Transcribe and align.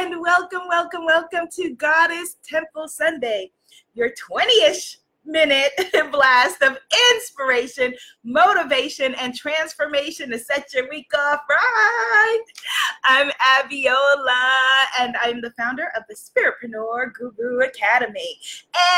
and 0.00 0.18
welcome, 0.18 0.62
welcome, 0.66 1.04
welcome 1.04 1.46
to 1.52 1.74
Goddess 1.74 2.38
Temple 2.42 2.88
Sunday, 2.88 3.52
your 3.92 4.10
20 4.18 4.50
ish 4.62 4.96
minute 5.24 5.72
blast 6.12 6.62
of 6.62 6.78
inspiration, 7.12 7.94
motivation, 8.24 9.14
and 9.14 9.34
transformation 9.34 10.30
to 10.30 10.38
set 10.38 10.72
your 10.72 10.88
week 10.88 11.10
off 11.16 11.40
right. 11.48 12.44
I'm 13.04 13.30
Abiola, 13.30 14.48
and 15.00 15.16
I'm 15.22 15.40
the 15.40 15.52
founder 15.52 15.90
of 15.96 16.04
the 16.08 16.14
Spiritpreneur 16.14 17.12
Guru 17.14 17.60
Academy. 17.60 18.38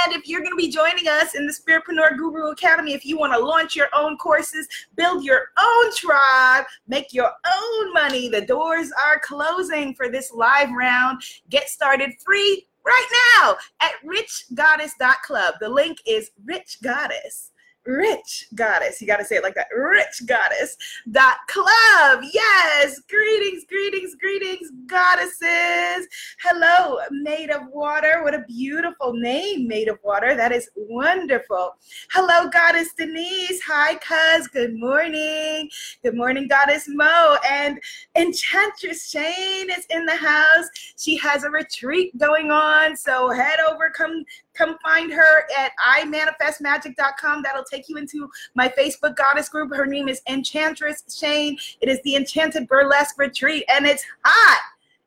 And 0.04 0.14
if 0.14 0.27
you're 0.27 0.40
going 0.40 0.53
to 0.53 0.57
be 0.57 0.71
joining 0.71 1.08
us 1.08 1.35
in 1.35 1.46
the 1.46 1.53
Spiritpreneur 1.53 2.16
Guru 2.16 2.50
Academy, 2.50 2.95
if 2.95 3.04
you 3.04 3.18
want 3.18 3.32
to 3.32 3.39
launch 3.39 3.77
your 3.77 3.89
own 3.95 4.16
courses, 4.16 4.66
build 4.96 5.25
your 5.25 5.50
own 5.61 5.95
tribe, 5.95 6.64
make 6.86 7.12
your 7.12 7.31
own 7.31 7.93
money, 7.93 8.29
the 8.29 8.46
doors 8.46 8.90
are 9.04 9.20
closing 9.20 9.95
for 9.95 10.09
this 10.09 10.32
live 10.32 10.70
round. 10.73 11.23
Get 11.50 11.68
started 11.68 12.12
free 12.25 12.67
right 12.85 13.07
now 13.39 13.57
at 13.81 13.93
richgoddess.club. 14.04 15.54
The 15.61 15.68
link 15.68 15.99
is 16.07 16.31
Rich 16.45 16.79
Goddess 16.82 17.51
rich 17.86 18.49
goddess 18.54 19.00
you 19.00 19.07
got 19.07 19.17
to 19.17 19.25
say 19.25 19.36
it 19.36 19.43
like 19.43 19.54
that 19.54 19.68
rich 19.77 20.23
goddess 20.27 20.77
dot 21.11 21.36
club. 21.49 22.23
Yes 22.32 23.00
greetings 23.09 23.64
greetings 23.68 24.14
greetings 24.14 24.71
goddesses. 24.86 26.07
Hello 26.43 26.99
made 27.11 27.50
of 27.50 27.63
water. 27.73 28.23
What 28.23 28.35
a 28.35 28.45
beautiful 28.46 29.14
name 29.14 29.67
made 29.67 29.89
of 29.89 29.99
water. 30.03 30.35
That 30.35 30.53
is 30.53 30.71
wonderful. 30.76 31.76
Hello 32.11 32.48
goddess 32.48 32.92
denise. 32.92 33.61
Hi 33.67 33.97
cuz. 33.97 34.48
Good 34.48 34.75
morning. 34.75 35.69
Good 36.03 36.14
morning 36.14 36.48
goddess 36.48 36.87
mo. 36.89 37.37
And 37.49 37.81
enchantress 38.17 39.11
shane 39.11 39.71
is 39.71 39.87
in 39.91 40.06
the 40.06 40.17
house. 40.17 40.69
She 40.97 41.17
has 41.17 41.45
a 41.45 41.51
retreat 41.51 42.17
going 42.19 42.51
on 42.51 42.97
so 42.97 43.31
head 43.31 43.59
over 43.69 43.91
come 43.91 44.25
come 44.55 44.77
find 44.83 45.12
her 45.12 45.45
at 45.58 45.72
imanifestmagic.com. 46.00 47.42
That'll 47.42 47.64
take 47.64 47.89
you 47.89 47.97
into 47.97 48.28
my 48.55 48.69
Facebook 48.69 49.17
goddess 49.17 49.48
group. 49.48 49.75
Her 49.75 49.86
name 49.86 50.09
is 50.09 50.20
Enchantress 50.28 51.05
Shane. 51.09 51.56
It 51.81 51.89
is 51.89 52.00
the 52.03 52.17
Enchanted 52.17 52.69
Burlesque 52.69 53.19
Retreat, 53.19 53.64
and 53.72 53.86
it's 53.86 54.05
hot. 54.25 54.61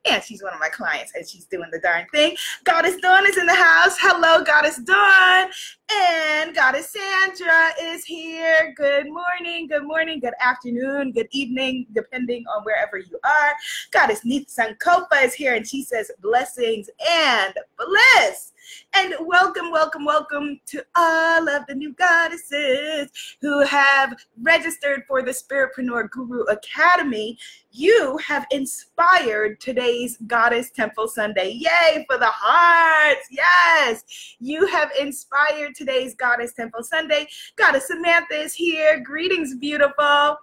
And 0.08 0.24
she's 0.24 0.44
one 0.44 0.54
of 0.54 0.60
my 0.60 0.70
clients, 0.70 1.14
and 1.16 1.28
she's 1.28 1.46
doing 1.46 1.68
the 1.72 1.80
darn 1.80 2.06
thing. 2.12 2.38
Goddess 2.64 2.96
Dawn 2.98 3.26
is 3.26 3.38
in 3.38 3.48
the 3.48 3.56
house. 3.56 3.98
Hello, 4.00 4.44
Goddess 4.44 4.78
Dawn. 4.78 5.50
And 5.92 6.54
Goddess 6.54 6.92
Sandra 6.92 7.72
is 7.82 8.06
here. 8.06 8.72
Good 8.78 9.08
morning, 9.08 9.68
good 9.68 9.84
morning, 9.84 10.20
good 10.20 10.36
afternoon, 10.40 11.12
good 11.12 11.28
evening, 11.32 11.88
depending 11.94 12.46
on 12.56 12.64
wherever 12.64 13.00
you 13.00 13.20
are. 13.24 13.54
Goddess 13.90 14.24
Neith 14.24 14.48
Sankofa 14.48 15.24
is 15.24 15.34
here, 15.34 15.56
and 15.56 15.68
she 15.68 15.84
says 15.84 16.12
blessings 16.22 16.88
and 17.10 17.56
bliss. 17.76 18.52
And 18.96 19.16
welcome, 19.22 19.72
welcome, 19.72 20.06
welcome 20.06 20.60
to 20.68 20.84
all 20.96 21.50
of 21.50 21.66
the 21.68 21.76
new 21.76 21.94
goddesses 21.94 23.10
who 23.42 23.62
have 23.62 24.16
registered 24.42 25.04
for 25.08 25.22
the 25.22 25.32
Spiritpreneur 25.32 26.10
Guru 26.12 26.44
Academy. 26.44 27.38
You 27.72 28.18
have 28.26 28.46
inspired 28.52 29.60
today's 29.60 30.18
Goddess 30.28 30.72
Temple 30.72 31.08
Sunday. 31.08 31.52
Yay 31.52 32.06
for 32.10 32.18
the 32.18 32.32
hearts. 32.32 33.28
Yes. 33.30 34.36
You 34.40 34.66
have 34.68 34.92
inspired 35.00 35.76
today's 35.76 36.16
Goddess 36.16 36.54
Temple 36.54 36.84
Sunday. 36.84 37.28
Goddess 37.58 37.88
Samantha 37.88 38.36
is 38.36 38.54
here. 38.54 39.02
Greetings, 39.02 39.56
beautiful. 39.56 40.38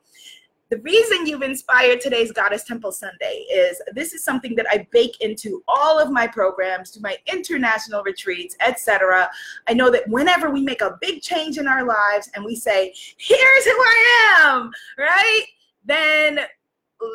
The 0.72 0.78
reason 0.78 1.26
you've 1.26 1.42
inspired 1.42 2.00
today's 2.00 2.32
Goddess 2.32 2.64
Temple 2.64 2.92
Sunday 2.92 3.44
is 3.52 3.82
this 3.92 4.14
is 4.14 4.24
something 4.24 4.54
that 4.54 4.64
I 4.70 4.86
bake 4.90 5.20
into 5.20 5.62
all 5.68 6.00
of 6.00 6.10
my 6.10 6.26
programs, 6.26 6.90
to 6.92 7.00
my 7.02 7.18
international 7.26 8.02
retreats, 8.02 8.56
etc. 8.58 9.30
I 9.68 9.74
know 9.74 9.90
that 9.90 10.08
whenever 10.08 10.48
we 10.48 10.62
make 10.62 10.80
a 10.80 10.96
big 11.02 11.20
change 11.20 11.58
in 11.58 11.68
our 11.68 11.84
lives 11.84 12.30
and 12.34 12.42
we 12.42 12.56
say, 12.56 12.94
"Here's 13.18 13.64
who 13.66 13.70
I 13.70 14.38
am," 14.38 14.72
right? 14.96 15.44
Then 15.84 16.40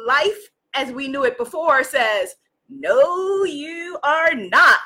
life 0.06 0.52
as 0.76 0.92
we 0.92 1.08
knew 1.08 1.24
it 1.24 1.40
before 1.40 1.84
says, 1.84 2.36
"No, 2.70 3.44
you 3.44 3.98
are 4.04 4.36
not." 4.36 4.82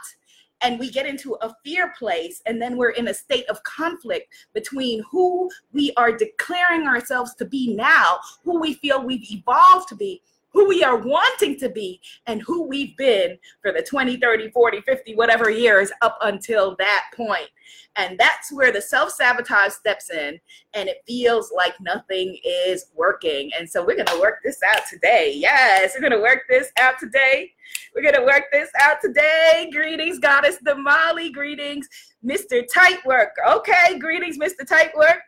And 0.62 0.80
we 0.80 0.90
get 0.90 1.06
into 1.06 1.36
a 1.42 1.56
fear 1.64 1.94
place 1.98 2.42
and 2.46 2.62
then 2.62 2.78
we're 2.78 2.92
in 2.92 3.08
a 3.08 3.14
state 3.14 3.46
of 3.50 3.62
conflict 3.64 4.34
between 4.54 5.04
who 5.10 5.50
we 5.74 5.92
are 5.98 6.12
declaring 6.12 6.88
ourselves 6.88 7.34
to 7.36 7.46
be 7.46 7.74
now 7.74 8.20
who 8.44 8.60
we 8.60 8.76
feel 8.76 9.04
we've 9.04 9.30
evolved 9.32 9.88
to 9.90 9.96
be 9.96 10.22
who 10.62 10.68
we 10.68 10.84
are 10.84 10.98
wanting 10.98 11.58
to 11.58 11.70
be 11.70 12.00
and 12.28 12.42
who 12.44 12.68
we've 12.68 12.96
been 12.96 13.36
for 13.64 13.72
the 13.72 13.82
20 13.82 14.18
30 14.18 14.52
40 14.52 14.82
50 14.82 15.16
whatever 15.16 15.50
years 15.50 15.92
up 16.04 16.20
until 16.22 16.76
that 16.78 17.06
point 17.16 17.50
and 17.98 18.18
that's 18.18 18.52
where 18.54 18.72
the 18.72 18.82
self 18.82 19.12
sabotage 19.12 19.74
steps 19.74 20.12
in 20.12 20.40
and 20.74 20.88
it 20.88 20.98
feels 21.08 21.52
like 21.56 21.74
nothing 21.82 22.40
is 22.46 22.86
working. 22.96 23.52
And 23.58 23.70
so 23.70 23.86
we're 23.86 23.96
going 23.96 24.06
to 24.08 24.20
work 24.20 24.40
this 24.44 24.60
out 24.74 24.84
today. 24.90 25.34
Yes, 25.36 25.92
we're 25.94 26.02
going 26.02 26.20
to 26.20 26.22
work 26.22 26.44
this 26.50 26.72
out 26.80 27.00
today. 27.00 27.52
We're 27.94 28.02
going 28.02 28.16
to 28.16 28.24
work 28.24 28.46
this 28.52 28.70
out 28.82 28.98
today. 29.02 29.70
Greetings, 29.74 30.20
Goddess 30.20 30.58
Damali. 30.66 31.34
Greetings, 31.34 31.88
Mr. 32.26 32.64
Tightwork. 32.74 33.32
Okay, 33.48 34.00
greetings, 34.00 34.38
Mr. 34.38 34.66
Tightwork. 34.66 35.20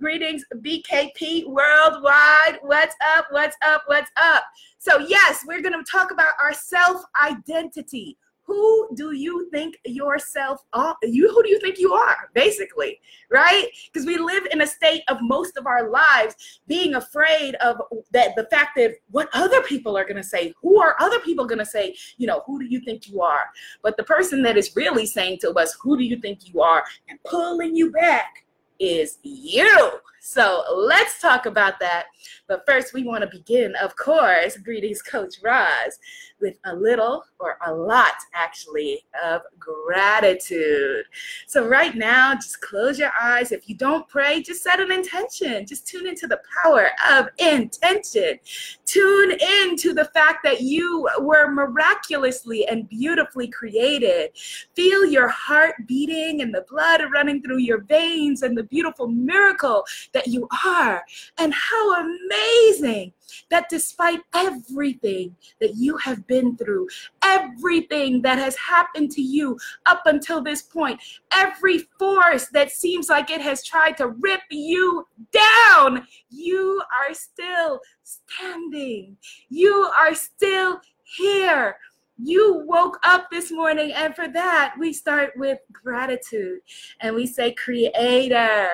Greetings, 0.00 0.44
BKP 0.56 1.46
worldwide. 1.46 2.58
What's 2.62 2.96
up? 3.16 3.26
What's 3.30 3.56
up? 3.64 3.82
What's 3.86 4.10
up? 4.16 4.44
So, 4.78 4.98
yes, 4.98 5.44
we're 5.46 5.62
going 5.62 5.72
to 5.72 5.90
talk 5.90 6.10
about 6.10 6.32
our 6.40 6.52
self 6.52 7.02
identity 7.22 8.16
who 8.44 8.88
do 8.94 9.12
you 9.12 9.48
think 9.50 9.78
yourself 9.84 10.62
are? 10.72 10.96
You 11.02 11.30
who 11.30 11.42
do 11.42 11.48
you 11.48 11.60
think 11.60 11.78
you 11.78 11.92
are, 11.92 12.28
basically, 12.34 13.00
right? 13.30 13.66
Because 13.90 14.06
we 14.06 14.18
live 14.18 14.46
in 14.50 14.62
a 14.62 14.66
state 14.66 15.02
of 15.08 15.18
most 15.22 15.56
of 15.56 15.66
our 15.66 15.88
lives 15.88 16.60
being 16.66 16.94
afraid 16.94 17.54
of 17.56 17.80
that 18.12 18.34
the 18.36 18.46
fact 18.50 18.72
that 18.76 18.96
what 19.10 19.28
other 19.32 19.62
people 19.62 19.96
are 19.96 20.04
gonna 20.04 20.22
say. 20.22 20.52
Who 20.60 20.80
are 20.80 20.96
other 21.00 21.20
people 21.20 21.46
gonna 21.46 21.64
say? 21.64 21.94
You 22.18 22.26
know, 22.26 22.42
who 22.46 22.58
do 22.58 22.66
you 22.66 22.80
think 22.80 23.08
you 23.08 23.22
are? 23.22 23.46
But 23.82 23.96
the 23.96 24.04
person 24.04 24.42
that 24.42 24.56
is 24.56 24.74
really 24.74 25.06
saying 25.06 25.38
to 25.42 25.52
us, 25.52 25.76
who 25.80 25.96
do 25.96 26.04
you 26.04 26.16
think 26.16 26.52
you 26.52 26.60
are, 26.60 26.84
and 27.08 27.18
pulling 27.24 27.76
you 27.76 27.92
back 27.92 28.44
is 28.78 29.18
you. 29.22 29.90
So 30.24 30.62
let's 30.72 31.20
talk 31.20 31.46
about 31.46 31.80
that. 31.80 32.04
But 32.46 32.62
first, 32.64 32.94
we 32.94 33.02
want 33.02 33.22
to 33.22 33.36
begin, 33.36 33.74
of 33.82 33.96
course, 33.96 34.56
greetings, 34.56 35.02
Coach 35.02 35.34
Roz, 35.42 35.98
with 36.40 36.58
a 36.64 36.76
little 36.76 37.24
or 37.40 37.58
a 37.66 37.74
lot, 37.74 38.14
actually, 38.32 39.04
of 39.24 39.42
gratitude. 39.58 41.04
So, 41.48 41.66
right 41.66 41.96
now, 41.96 42.34
just 42.36 42.60
close 42.60 43.00
your 43.00 43.10
eyes. 43.20 43.50
If 43.50 43.68
you 43.68 43.74
don't 43.74 44.08
pray, 44.08 44.42
just 44.42 44.62
set 44.62 44.78
an 44.78 44.92
intention. 44.92 45.66
Just 45.66 45.88
tune 45.88 46.06
into 46.06 46.28
the 46.28 46.40
power 46.62 46.90
of 47.10 47.28
intention. 47.38 48.38
Tune 48.84 49.32
in 49.32 49.76
to 49.78 49.92
the 49.92 50.04
fact 50.14 50.44
that 50.44 50.60
you 50.60 51.08
were 51.18 51.50
miraculously 51.50 52.66
and 52.68 52.88
beautifully 52.88 53.48
created. 53.48 54.30
Feel 54.74 55.04
your 55.04 55.28
heart 55.28 55.74
beating 55.88 56.42
and 56.42 56.54
the 56.54 56.64
blood 56.68 57.00
running 57.12 57.42
through 57.42 57.58
your 57.58 57.80
veins 57.80 58.42
and 58.42 58.56
the 58.56 58.64
beautiful 58.64 59.08
miracle 59.08 59.84
that 60.12 60.26
you 60.26 60.48
are. 60.64 61.04
And 61.38 61.52
how 61.52 62.00
amazing 62.00 63.12
that 63.50 63.68
despite 63.68 64.20
everything 64.34 65.34
that 65.60 65.76
you 65.76 65.96
have 65.98 66.26
been 66.26 66.56
through, 66.56 66.88
everything 67.22 68.22
that 68.22 68.38
has 68.38 68.56
happened 68.56 69.10
to 69.12 69.22
you 69.22 69.58
up 69.86 70.02
until 70.06 70.42
this 70.42 70.62
point, 70.62 71.00
every 71.32 71.78
force 71.98 72.48
that 72.48 72.70
seems 72.70 73.08
like 73.08 73.30
it 73.30 73.40
has 73.40 73.64
tried 73.64 73.96
to 73.98 74.08
rip 74.08 74.42
you 74.50 75.06
down, 75.32 76.06
you 76.30 76.82
are 77.06 77.14
still 77.14 77.80
standing. 78.02 79.16
You 79.48 79.90
are 80.00 80.14
still 80.14 80.80
here. 81.02 81.76
You 82.24 82.62
woke 82.66 82.98
up 83.02 83.30
this 83.30 83.50
morning, 83.50 83.92
and 83.92 84.14
for 84.14 84.28
that, 84.28 84.74
we 84.78 84.92
start 84.92 85.32
with 85.36 85.58
gratitude 85.72 86.60
and 87.00 87.16
we 87.16 87.26
say, 87.26 87.52
Creator, 87.52 88.68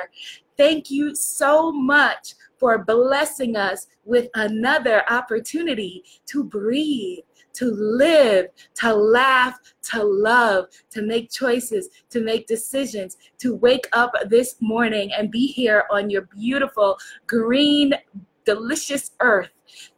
Thank 0.59 0.91
you 0.91 1.15
so 1.15 1.71
much 1.71 2.35
for 2.59 2.85
blessing 2.85 3.55
us 3.55 3.87
with 4.05 4.29
another 4.35 5.05
opportunity 5.09 6.03
to 6.27 6.43
breathe, 6.43 7.21
to 7.55 7.67
live, 7.67 8.47
to 8.75 8.93
laugh, 8.93 9.57
to 9.83 10.03
love, 10.03 10.67
to 10.91 11.03
make 11.03 11.31
choices, 11.31 11.89
to 12.11 12.21
make 12.21 12.49
decisions, 12.49 13.17
to 13.39 13.55
wake 13.55 13.87
up 13.93 14.13
this 14.27 14.57
morning 14.61 15.13
and 15.17 15.31
be 15.31 15.47
here 15.47 15.85
on 15.93 16.11
your 16.11 16.23
beautiful 16.23 16.99
green, 17.29 17.95
delicious 18.49 19.11
earth. 19.21 19.51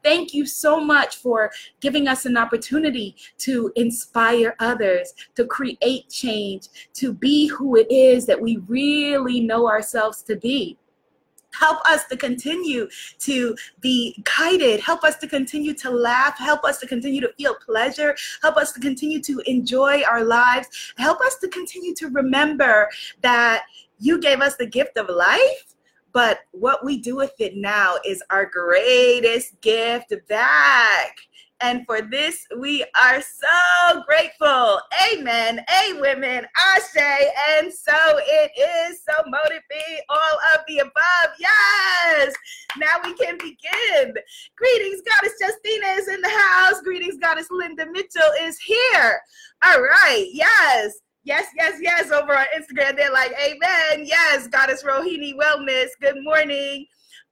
Thank 0.02 0.34
you 0.34 0.44
so 0.44 0.80
much 0.80 1.18
for 1.18 1.52
giving 1.80 2.08
us 2.08 2.26
an 2.26 2.36
opportunity 2.36 3.14
to 3.38 3.72
inspire 3.76 4.56
others, 4.58 5.14
to 5.36 5.46
create 5.46 6.08
change, 6.10 6.66
to 6.94 7.12
be 7.12 7.46
who 7.46 7.76
it 7.76 7.86
is 7.92 8.26
that 8.26 8.40
we 8.40 8.56
really 8.66 9.38
know 9.38 9.68
ourselves 9.68 10.22
to 10.24 10.34
be. 10.34 10.76
Help 11.52 11.78
us 11.86 12.06
to 12.06 12.16
continue 12.16 12.88
to 13.20 13.54
be 13.80 14.20
guided. 14.36 14.80
Help 14.80 15.04
us 15.04 15.16
to 15.18 15.28
continue 15.28 15.74
to 15.74 15.90
laugh. 15.90 16.36
Help 16.36 16.64
us 16.64 16.78
to 16.78 16.88
continue 16.88 17.20
to 17.20 17.32
feel 17.38 17.54
pleasure. 17.54 18.16
Help 18.42 18.56
us 18.56 18.72
to 18.72 18.80
continue 18.80 19.20
to 19.22 19.40
enjoy 19.46 20.02
our 20.02 20.24
lives. 20.24 20.92
Help 20.96 21.20
us 21.20 21.38
to 21.38 21.46
continue 21.48 21.94
to 21.94 22.08
remember 22.08 22.88
that 23.22 23.64
you 24.00 24.18
gave 24.18 24.40
us 24.40 24.56
the 24.56 24.66
gift 24.66 24.96
of 24.96 25.08
life 25.08 25.76
but 26.12 26.40
what 26.52 26.84
we 26.84 26.98
do 26.98 27.16
with 27.16 27.34
it 27.38 27.56
now 27.56 27.96
is 28.04 28.22
our 28.30 28.46
greatest 28.46 29.60
gift 29.60 30.12
back. 30.28 31.16
And 31.62 31.84
for 31.84 32.00
this, 32.00 32.46
we 32.58 32.84
are 32.98 33.20
so 33.20 34.02
grateful. 34.06 34.80
Amen. 35.12 35.58
A 35.58 36.00
women, 36.00 36.46
Ashe. 36.74 37.26
And 37.50 37.72
so 37.72 37.92
it 38.16 38.50
is. 38.58 39.02
So 39.06 39.22
motive 39.26 39.62
be 39.68 40.00
all 40.08 40.38
of 40.54 40.60
the 40.66 40.78
above. 40.78 41.36
Yes. 41.38 42.34
Now 42.78 43.00
we 43.04 43.12
can 43.12 43.36
begin. 43.36 44.14
Greetings, 44.56 45.02
Goddess 45.02 45.34
Justina 45.38 45.86
is 45.98 46.08
in 46.08 46.22
the 46.22 46.30
house. 46.30 46.80
Greetings, 46.80 47.18
Goddess 47.20 47.48
Linda 47.50 47.84
Mitchell 47.92 48.30
is 48.40 48.58
here. 48.58 49.20
All 49.62 49.82
right. 49.82 50.28
Yes. 50.32 50.98
Yes, 51.24 51.46
yes, 51.56 51.78
yes. 51.80 52.10
Over 52.10 52.36
on 52.36 52.46
Instagram, 52.56 52.96
they're 52.96 53.12
like, 53.12 53.32
Amen. 53.32 54.06
Yes, 54.06 54.48
Goddess 54.48 54.82
Rohini 54.82 55.34
Wellness. 55.34 55.88
Good 56.00 56.22
morning. 56.24 56.86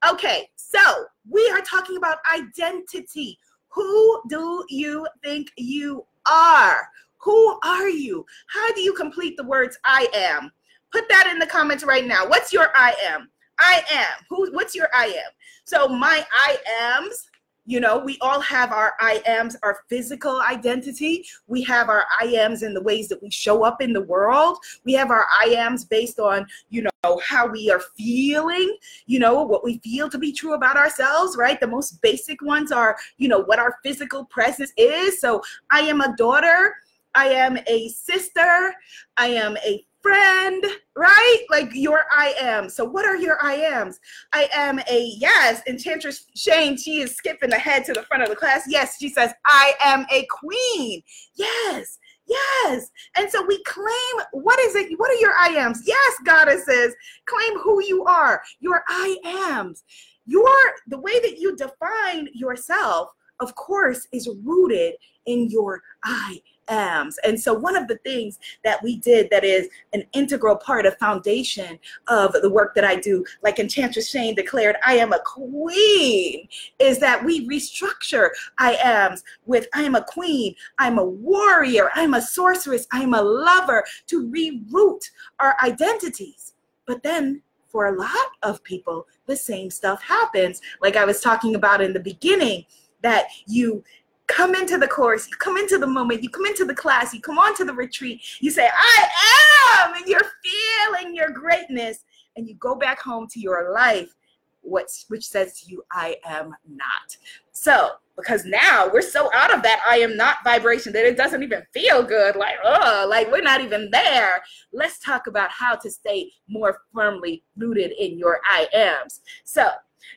Okay, 0.09 0.47
so 0.55 0.79
we 1.27 1.49
are 1.49 1.61
talking 1.61 1.97
about 1.97 2.19
identity. 2.33 3.37
Who 3.69 4.21
do 4.29 4.63
you 4.69 5.07
think 5.23 5.51
you 5.57 6.05
are? 6.29 6.87
Who 7.21 7.59
are 7.65 7.89
you? 7.89 8.25
How 8.47 8.71
do 8.73 8.81
you 8.81 8.93
complete 8.93 9.35
the 9.37 9.43
words 9.43 9.77
I 9.83 10.07
am? 10.13 10.51
Put 10.91 11.09
that 11.09 11.29
in 11.31 11.39
the 11.39 11.47
comments 11.47 11.83
right 11.83 12.05
now. 12.05 12.27
What's 12.27 12.53
your 12.53 12.69
I 12.75 12.95
am? 13.05 13.29
I 13.59 13.83
am. 13.91 14.25
Who 14.29 14.51
what's 14.53 14.75
your 14.75 14.87
I 14.93 15.07
am? 15.07 15.31
So 15.65 15.87
my 15.87 16.25
I 16.31 16.57
ams 16.81 17.28
you 17.69 17.79
know, 17.79 17.99
we 17.99 18.17
all 18.19 18.39
have 18.41 18.71
our 18.71 18.93
I 18.99 19.21
ams, 19.27 19.55
our 19.61 19.81
physical 19.89 20.41
identity. 20.41 21.23
We 21.45 21.61
have 21.65 21.87
our 21.87 22.03
I 22.19 22.25
ams 22.25 22.63
in 22.63 22.73
the 22.73 22.81
ways 22.81 23.07
that 23.09 23.21
we 23.21 23.29
show 23.29 23.63
up 23.63 23.79
in 23.79 23.93
the 23.93 24.01
world. 24.01 24.57
We 24.85 24.93
have 24.93 25.11
our 25.11 25.27
I 25.39 25.53
ams 25.55 25.85
based 25.85 26.19
on, 26.19 26.47
you 26.71 26.81
know, 26.81 27.21
how 27.23 27.45
we 27.45 27.69
are 27.69 27.83
feeling, 27.95 28.75
you 29.05 29.19
know, 29.19 29.43
what 29.43 29.63
we 29.63 29.77
feel 29.83 30.09
to 30.09 30.17
be 30.17 30.33
true 30.33 30.55
about 30.55 30.77
ourselves, 30.77 31.37
right? 31.37 31.59
The 31.59 31.67
most 31.67 32.01
basic 32.01 32.41
ones 32.41 32.71
are, 32.71 32.97
you 33.19 33.27
know, 33.27 33.41
what 33.41 33.59
our 33.59 33.75
physical 33.83 34.25
presence 34.25 34.73
is. 34.75 35.21
So 35.21 35.39
I 35.69 35.81
am 35.81 36.01
a 36.01 36.15
daughter. 36.17 36.73
I 37.13 37.27
am 37.27 37.59
a 37.67 37.89
sister. 37.89 38.73
I 39.17 39.27
am 39.27 39.57
a 39.57 39.85
friend, 40.01 40.63
right? 40.95 41.45
Like 41.49 41.71
your 41.73 42.03
I 42.11 42.33
am. 42.39 42.69
So 42.69 42.85
what 42.85 43.05
are 43.05 43.17
your 43.17 43.37
I 43.41 43.55
ams? 43.55 43.99
I 44.33 44.49
am 44.53 44.79
a 44.79 45.13
yes. 45.17 45.61
Enchantress 45.67 46.25
Shane, 46.35 46.77
she 46.77 47.01
is 47.01 47.15
skipping 47.15 47.51
ahead 47.51 47.85
to 47.85 47.93
the 47.93 48.03
front 48.03 48.23
of 48.23 48.29
the 48.29 48.35
class. 48.35 48.63
Yes, 48.67 48.97
she 48.99 49.09
says, 49.09 49.33
I 49.45 49.73
am 49.83 50.05
a 50.11 50.25
queen. 50.29 51.01
Yes. 51.35 51.97
Yes. 52.27 52.91
And 53.17 53.29
so 53.29 53.43
we 53.45 53.61
claim 53.63 54.25
what 54.31 54.59
is 54.59 54.75
it? 54.75 54.97
What 54.99 55.09
are 55.11 55.15
your 55.15 55.33
I 55.37 55.55
ams? 55.57 55.81
Yes, 55.85 56.15
goddesses. 56.25 56.95
Claim 57.25 57.59
who 57.59 57.83
you 57.83 58.05
are. 58.05 58.41
Your 58.59 58.83
I 58.87 59.17
ams. 59.25 59.83
Your 60.25 60.47
the 60.87 60.99
way 60.99 61.19
that 61.21 61.39
you 61.39 61.55
define 61.55 62.29
yourself, 62.33 63.09
of 63.39 63.55
course, 63.55 64.07
is 64.11 64.29
rooted 64.43 64.95
in 65.25 65.49
your 65.49 65.81
I 66.03 66.41
ams. 66.69 67.17
And 67.23 67.39
so 67.39 67.53
one 67.53 67.75
of 67.75 67.87
the 67.87 67.97
things 67.97 68.39
that 68.63 68.81
we 68.83 68.97
did 68.97 69.29
that 69.31 69.43
is 69.43 69.67
an 69.93 70.03
integral 70.13 70.55
part 70.55 70.85
of 70.85 70.97
foundation 70.97 71.79
of 72.07 72.33
the 72.33 72.49
work 72.49 72.75
that 72.75 72.83
I 72.83 72.95
do, 72.95 73.25
like 73.43 73.59
Enchantress 73.59 74.09
Shane 74.09 74.35
declared, 74.35 74.75
I 74.85 74.95
am 74.95 75.11
a 75.11 75.19
queen, 75.19 76.47
is 76.79 76.99
that 76.99 77.23
we 77.23 77.47
restructure 77.47 78.29
I 78.57 78.75
ams 78.83 79.23
with 79.45 79.67
I 79.73 79.83
am 79.83 79.95
a 79.95 80.03
queen, 80.03 80.55
I'm 80.77 80.99
a 80.99 81.05
warrior, 81.05 81.89
I'm 81.95 82.13
a 82.13 82.21
sorceress, 82.21 82.87
I'm 82.91 83.13
a 83.13 83.21
lover 83.21 83.83
to 84.07 84.29
reroot 84.29 85.01
our 85.39 85.55
identities. 85.63 86.53
But 86.85 87.03
then 87.03 87.41
for 87.67 87.87
a 87.87 87.97
lot 87.97 88.15
of 88.41 88.63
people, 88.63 89.07
the 89.27 89.35
same 89.35 89.69
stuff 89.69 90.01
happens. 90.01 90.61
Like 90.81 90.95
I 90.95 91.05
was 91.05 91.21
talking 91.21 91.55
about 91.55 91.81
in 91.81 91.93
the 91.93 91.99
beginning, 91.99 92.65
that 93.01 93.27
you 93.47 93.83
come 94.27 94.53
into 94.55 94.77
the 94.77 94.87
course, 94.87 95.27
you 95.27 95.35
come 95.37 95.57
into 95.57 95.77
the 95.77 95.87
moment, 95.87 96.21
you 96.21 96.29
come 96.29 96.45
into 96.45 96.65
the 96.65 96.75
class, 96.75 97.13
you 97.13 97.21
come 97.21 97.39
onto 97.39 97.65
the 97.65 97.73
retreat, 97.73 98.21
you 98.39 98.51
say, 98.51 98.69
I 98.71 99.85
am, 99.85 99.95
and 99.95 100.05
you're 100.07 100.21
feeling 100.43 101.15
your 101.15 101.29
greatness, 101.29 102.05
and 102.35 102.47
you 102.47 102.55
go 102.55 102.75
back 102.75 103.01
home 103.01 103.27
to 103.31 103.39
your 103.39 103.73
life, 103.73 104.13
which 104.61 105.05
says 105.21 105.59
to 105.59 105.71
you, 105.71 105.83
I 105.91 106.17
am 106.25 106.53
not. 106.67 107.17
So, 107.51 107.91
because 108.15 108.45
now 108.45 108.89
we're 108.91 109.01
so 109.01 109.29
out 109.33 109.53
of 109.53 109.63
that 109.63 109.81
I 109.89 109.99
am 109.99 110.17
not 110.17 110.43
vibration 110.43 110.91
that 110.93 111.05
it 111.05 111.15
doesn't 111.15 111.41
even 111.41 111.63
feel 111.73 112.03
good. 112.03 112.35
Like, 112.35 112.57
oh, 112.63 113.07
like 113.09 113.31
we're 113.31 113.41
not 113.41 113.61
even 113.61 113.89
there. 113.91 114.43
Let's 114.73 114.99
talk 114.99 115.27
about 115.27 115.49
how 115.49 115.75
to 115.75 115.89
stay 115.89 116.29
more 116.47 116.81
firmly 116.93 117.43
rooted 117.57 117.93
in 117.97 118.19
your 118.19 118.41
I 118.45 118.67
ams. 118.73 119.21
So, 119.45 119.69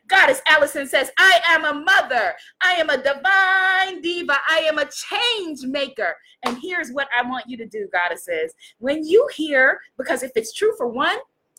Goddess 0.09 0.41
Allison 0.47 0.87
says, 0.87 1.11
I 1.19 1.41
am 1.49 1.65
a 1.65 1.75
mother. 1.75 2.35
I 2.63 2.73
am 2.75 2.91
a 2.91 2.97
divine 2.97 4.01
diva. 4.03 4.37
I 4.49 4.61
am 4.61 4.79
a 4.79 4.89
change 4.91 5.61
maker. 5.65 6.15
And 6.45 6.59
here's 6.61 6.91
what 6.91 7.09
I 7.17 7.29
want 7.29 7.47
you 7.47 7.57
to 7.59 7.67
do, 7.67 7.89
goddesses. 7.93 8.55
When 8.79 9.05
you 9.05 9.29
hear, 9.35 9.79
because 9.97 10.23
if 10.23 10.33
it's 10.35 10.53
true 10.53 10.73
for 10.77 10.89
one, 10.89 11.19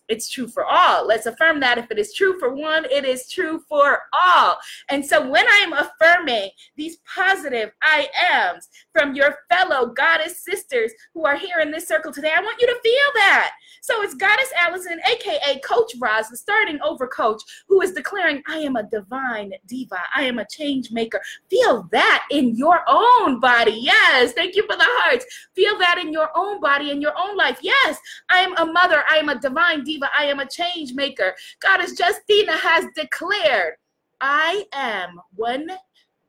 it's 0.09 0.29
true 0.29 0.47
for 0.47 0.65
all. 0.65 1.07
Let's 1.07 1.25
affirm 1.25 1.59
that 1.61 1.77
if 1.77 1.89
it 1.89 1.97
is 1.97 2.13
true 2.13 2.37
for 2.39 2.53
one, 2.53 2.85
it 2.85 3.05
is 3.05 3.29
true 3.29 3.63
for 3.69 4.01
all. 4.13 4.57
And 4.89 5.05
so 5.05 5.27
when 5.27 5.45
I'm 5.49 5.73
affirming 5.73 6.49
these 6.75 6.97
positive 7.05 7.71
I 7.81 8.07
ams 8.31 8.69
from 8.91 9.15
your 9.15 9.37
fellow 9.49 9.87
goddess 9.87 10.43
sisters 10.43 10.91
who 11.13 11.25
are 11.25 11.37
here 11.37 11.59
in 11.61 11.71
this 11.71 11.87
circle 11.87 12.11
today, 12.11 12.33
I 12.35 12.41
want 12.41 12.59
you 12.59 12.67
to 12.67 12.79
feel 12.83 13.11
that. 13.15 13.51
So 13.81 14.01
it's 14.01 14.13
Goddess 14.13 14.51
Allison, 14.57 14.99
aka 15.09 15.59
Coach 15.59 15.93
Roz, 15.99 16.29
the 16.29 16.37
starting 16.37 16.79
over 16.81 17.07
coach, 17.07 17.41
who 17.67 17.81
is 17.81 17.91
declaring, 17.91 18.41
I 18.47 18.57
am 18.59 18.75
a 18.75 18.83
divine 18.83 19.51
diva. 19.67 19.99
I 20.15 20.23
am 20.23 20.39
a 20.39 20.47
change 20.47 20.91
maker. 20.91 21.21
Feel 21.49 21.87
that 21.91 22.25
in 22.31 22.55
your 22.55 22.81
own 22.87 23.39
body. 23.39 23.77
Yes. 23.81 24.33
Thank 24.33 24.55
you 24.55 24.63
for 24.63 24.77
the 24.77 24.85
hearts. 24.85 25.25
Feel 25.53 25.77
that 25.79 25.97
in 25.97 26.13
your 26.13 26.29
own 26.35 26.61
body, 26.61 26.91
in 26.91 27.01
your 27.01 27.13
own 27.17 27.35
life. 27.35 27.59
Yes. 27.61 27.97
I 28.29 28.39
am 28.39 28.55
a 28.57 28.71
mother. 28.71 29.03
I 29.09 29.17
am 29.17 29.29
a 29.29 29.39
divine 29.39 29.83
diva. 29.83 29.92
I 30.17 30.25
am 30.25 30.39
a 30.39 30.47
change 30.47 30.93
maker. 30.93 31.35
Goddess 31.59 31.97
Justina 31.97 32.53
has 32.53 32.85
declared, 32.95 33.75
I 34.21 34.65
am 34.73 35.19
one 35.35 35.67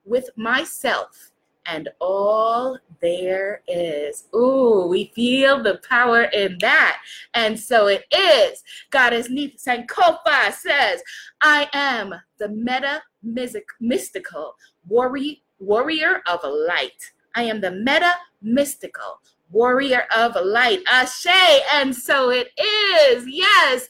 with 0.03 0.29
myself 0.35 1.31
and 1.65 1.89
all 1.99 2.77
there 3.01 3.61
is. 3.67 4.25
Ooh, 4.35 4.87
we 4.87 5.11
feel 5.15 5.63
the 5.63 5.79
power 5.89 6.23
in 6.23 6.57
that. 6.61 7.01
And 7.33 7.59
so 7.59 7.87
it 7.87 8.03
is. 8.13 8.63
Goddess 8.91 9.29
Neith 9.29 9.63
Sankofa 9.65 10.53
says, 10.53 11.01
I 11.41 11.67
am 11.73 12.13
the 12.37 12.49
meta 12.49 13.01
mystical 13.23 14.55
warrior 14.87 16.21
of 16.27 16.39
light. 16.43 17.11
I 17.35 17.43
am 17.43 17.61
the 17.61 17.71
meta 17.71 18.13
mystical 18.41 19.19
warrior 19.49 20.05
of 20.15 20.35
light. 20.43 20.81
Ashe. 20.87 21.27
And 21.73 21.95
so 21.95 22.29
it 22.29 22.49
is. 22.59 23.25
Yes, 23.27 23.89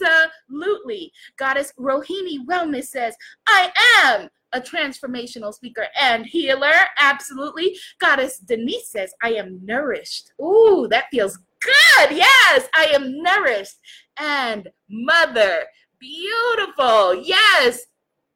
absolutely. 0.00 1.12
Goddess 1.38 1.72
Rohini 1.78 2.44
Wellness 2.48 2.86
says, 2.86 3.16
I 3.46 3.70
am 4.04 4.28
a 4.52 4.60
transformational 4.60 5.52
speaker 5.52 5.86
and 6.00 6.24
healer. 6.24 6.72
Absolutely. 6.98 7.76
Goddess 7.98 8.38
Denise 8.38 8.90
says, 8.90 9.12
I 9.22 9.32
am 9.34 9.60
nourished. 9.64 10.32
Ooh, 10.40 10.86
that 10.90 11.06
feels 11.10 11.38
good. 11.60 12.10
Yes, 12.10 12.68
I 12.74 12.90
am 12.94 13.22
nourished. 13.22 13.76
And 14.18 14.68
mother, 14.88 15.64
beautiful. 15.98 17.14
Yes. 17.22 17.86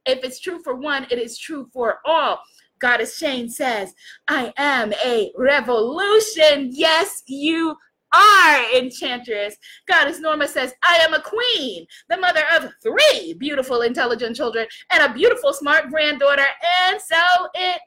If 0.07 0.25
it's 0.25 0.41
true 0.41 0.61
for 0.63 0.75
one, 0.75 1.07
it 1.11 1.19
is 1.19 1.39
true 1.39 1.69
for 1.73 1.99
all. 2.05 2.41
Goddess 2.81 3.17
Shane 3.17 3.49
says, 3.49 3.95
I 4.29 4.53
am 4.57 4.93
a 5.05 5.33
revolution. 5.37 6.71
Yes, 6.73 7.23
you 7.27 7.77
are 8.13 8.77
enchantress. 8.77 9.57
Goddess 9.87 10.21
Norma 10.21 10.49
says, 10.49 10.73
I 10.83 10.97
am 10.97 11.15
a 11.15 11.23
queen, 11.23 11.87
the 12.09 12.17
mother 12.17 12.43
of 12.57 12.71
three 12.83 13.35
beautiful, 13.35 13.83
intelligent 13.83 14.35
children 14.35 14.67
and 14.91 15.03
a 15.03 15.15
beautiful, 15.15 15.53
smart 15.53 15.91
granddaughter. 15.91 16.47
And 16.89 17.01
so 17.01 17.49
it 17.55 17.81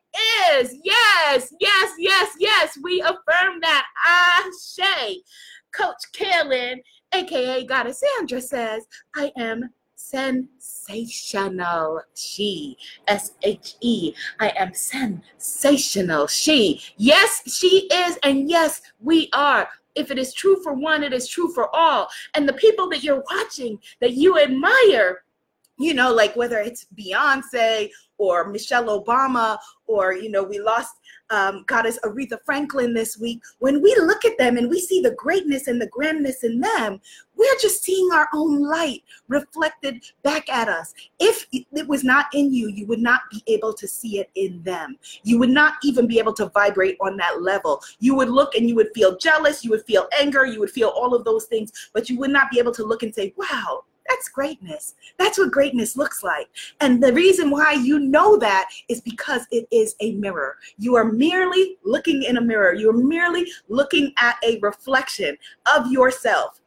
is. 0.53 0.77
Yes, 0.83 1.53
yes, 1.59 1.91
yes, 1.97 2.35
yes. 2.39 2.77
We 2.81 3.01
affirm 3.01 3.59
that. 3.61 3.85
Ashe. 4.05 5.17
Coach 5.73 5.95
Kaylin, 6.15 6.77
aka 7.13 7.65
Goddess 7.65 8.01
Sandra, 8.17 8.41
says, 8.41 8.85
I 9.15 9.31
am 9.37 9.69
sensational 10.11 12.01
she 12.13 12.77
s-h-e 13.07 14.13
i 14.39 14.49
am 14.57 14.73
sensational 14.73 16.27
she 16.27 16.81
yes 16.97 17.41
she 17.47 17.87
is 17.91 18.17
and 18.23 18.49
yes 18.49 18.81
we 18.99 19.29
are 19.33 19.67
If 19.95 20.11
it 20.11 20.17
is 20.17 20.33
true 20.33 20.57
for 20.63 20.73
one, 20.73 21.03
it 21.03 21.13
is 21.13 21.27
true 21.27 21.53
for 21.53 21.65
all. 21.75 22.09
And 22.33 22.49
the 22.49 22.53
people 22.53 22.89
that 22.89 23.03
you're 23.03 23.23
watching 23.31 23.79
that 24.01 24.13
you 24.13 24.39
admire, 24.39 25.23
you 25.77 25.93
know, 25.93 26.11
like 26.13 26.35
whether 26.35 26.57
it's 26.57 26.87
Beyonce 26.97 27.89
or 28.17 28.49
Michelle 28.49 28.89
Obama, 29.03 29.57
or, 29.85 30.13
you 30.13 30.29
know, 30.29 30.43
we 30.43 30.59
lost 30.59 30.93
um, 31.29 31.63
Goddess 31.67 31.99
Aretha 32.03 32.37
Franklin 32.45 32.93
this 32.93 33.17
week. 33.17 33.41
When 33.59 33.81
we 33.81 33.95
look 33.95 34.25
at 34.25 34.37
them 34.37 34.57
and 34.57 34.69
we 34.69 34.79
see 34.79 35.01
the 35.01 35.15
greatness 35.15 35.67
and 35.67 35.79
the 35.79 35.87
grandness 35.87 36.43
in 36.43 36.59
them, 36.59 36.99
we're 37.43 37.59
just 37.59 37.83
seeing 37.83 38.09
our 38.13 38.29
own 38.33 38.63
light 38.63 39.03
reflected 39.27 40.01
back 40.23 40.47
at 40.49 40.69
us. 40.69 40.93
If 41.19 41.45
it 41.51 41.87
was 41.87 42.03
not 42.03 42.27
in 42.33 42.53
you, 42.53 42.69
you 42.69 42.85
would 42.87 43.01
not 43.01 43.21
be 43.29 43.43
able 43.47 43.73
to 43.73 43.85
see 43.87 44.19
it 44.19 44.29
in 44.35 44.63
them. 44.63 44.97
You 45.23 45.39
would 45.39 45.49
not 45.49 45.73
even 45.83 46.07
be 46.07 46.19
able 46.19 46.33
to 46.33 46.45
vibrate 46.47 46.97
on 47.01 47.17
that 47.17 47.41
level. 47.41 47.81
You 47.99 48.15
would 48.15 48.29
look 48.29 48.55
and 48.55 48.69
you 48.69 48.75
would 48.75 48.91
feel 48.95 49.17
jealous, 49.17 49.63
you 49.63 49.71
would 49.71 49.83
feel 49.83 50.07
anger, 50.17 50.45
you 50.45 50.61
would 50.61 50.71
feel 50.71 50.89
all 50.89 51.13
of 51.13 51.25
those 51.25 51.45
things, 51.45 51.71
but 51.93 52.09
you 52.09 52.17
would 52.19 52.31
not 52.31 52.49
be 52.49 52.59
able 52.59 52.73
to 52.73 52.85
look 52.85 53.03
and 53.03 53.13
say, 53.13 53.33
wow, 53.35 53.83
that's 54.07 54.29
greatness. 54.29 54.95
That's 55.17 55.37
what 55.37 55.51
greatness 55.51 55.97
looks 55.97 56.23
like. 56.23 56.47
And 56.79 57.03
the 57.03 57.13
reason 57.13 57.49
why 57.49 57.73
you 57.73 57.99
know 57.99 58.37
that 58.37 58.69
is 58.87 59.01
because 59.01 59.45
it 59.51 59.67
is 59.71 59.95
a 59.99 60.13
mirror. 60.13 60.57
You 60.77 60.95
are 60.95 61.05
merely 61.05 61.77
looking 61.83 62.23
in 62.23 62.37
a 62.37 62.41
mirror, 62.41 62.73
you're 62.73 62.93
merely 62.93 63.51
looking 63.67 64.13
at 64.17 64.37
a 64.43 64.59
reflection 64.59 65.37
of 65.75 65.91
yourself 65.91 66.61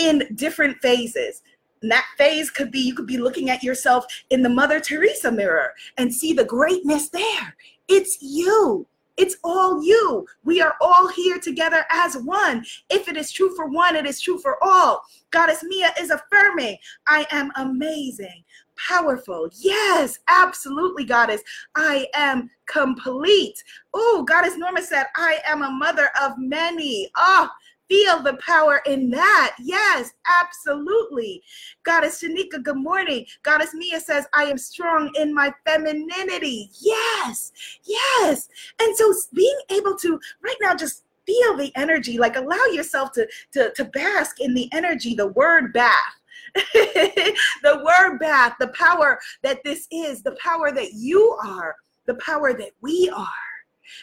in 0.00 0.26
different 0.34 0.78
phases. 0.78 1.42
And 1.82 1.90
that 1.90 2.06
phase 2.18 2.50
could 2.50 2.70
be 2.70 2.80
you 2.80 2.94
could 2.94 3.06
be 3.06 3.18
looking 3.18 3.50
at 3.50 3.62
yourself 3.62 4.04
in 4.30 4.42
the 4.42 4.48
Mother 4.48 4.80
Teresa 4.80 5.30
mirror 5.30 5.72
and 5.96 6.12
see 6.12 6.32
the 6.32 6.44
greatness 6.44 7.08
there. 7.08 7.56
It's 7.88 8.18
you. 8.20 8.86
It's 9.16 9.36
all 9.44 9.84
you. 9.84 10.26
We 10.44 10.62
are 10.62 10.76
all 10.80 11.08
here 11.08 11.38
together 11.38 11.84
as 11.90 12.16
one. 12.16 12.64
If 12.88 13.06
it 13.06 13.18
is 13.18 13.30
true 13.30 13.54
for 13.54 13.66
one, 13.66 13.94
it 13.94 14.06
is 14.06 14.18
true 14.20 14.38
for 14.38 14.56
all. 14.64 15.02
Goddess 15.30 15.62
Mia 15.62 15.92
is 16.00 16.10
affirming, 16.10 16.78
I 17.06 17.26
am 17.30 17.50
amazing, 17.56 18.44
powerful. 18.88 19.50
Yes, 19.58 20.18
absolutely, 20.28 21.04
Goddess. 21.04 21.42
I 21.74 22.06
am 22.14 22.50
complete. 22.66 23.62
Oh, 23.92 24.24
Goddess 24.26 24.56
Norma 24.56 24.80
said, 24.80 25.04
I 25.16 25.38
am 25.46 25.62
a 25.62 25.70
mother 25.70 26.10
of 26.22 26.38
many. 26.38 27.10
Oh, 27.16 27.50
feel 27.90 28.22
the 28.22 28.34
power 28.34 28.80
in 28.86 29.10
that. 29.10 29.56
Yes, 29.58 30.12
absolutely. 30.40 31.42
Goddess 31.82 32.22
Shanika, 32.22 32.62
good 32.62 32.76
morning. 32.76 33.26
Goddess 33.42 33.74
Mia 33.74 34.00
says, 34.00 34.26
I 34.32 34.44
am 34.44 34.56
strong 34.56 35.10
in 35.18 35.34
my 35.34 35.52
femininity. 35.66 36.70
Yes, 36.80 37.52
yes. 37.82 38.48
And 38.80 38.96
so 38.96 39.12
being 39.34 39.58
able 39.70 39.96
to 39.96 40.20
right 40.42 40.56
now 40.62 40.74
just 40.76 41.04
feel 41.26 41.56
the 41.56 41.72
energy, 41.76 42.16
like 42.16 42.36
allow 42.36 42.64
yourself 42.72 43.10
to, 43.12 43.28
to, 43.52 43.72
to 43.74 43.84
bask 43.86 44.40
in 44.40 44.54
the 44.54 44.68
energy, 44.72 45.14
the 45.14 45.28
word 45.28 45.72
bath. 45.72 46.16
the 46.54 47.84
word 47.84 48.18
bath, 48.18 48.54
the 48.58 48.68
power 48.68 49.20
that 49.42 49.62
this 49.64 49.86
is, 49.92 50.22
the 50.22 50.36
power 50.42 50.72
that 50.72 50.94
you 50.94 51.38
are, 51.44 51.76
the 52.06 52.14
power 52.14 52.52
that 52.52 52.70
we 52.80 53.08
are. 53.14 53.49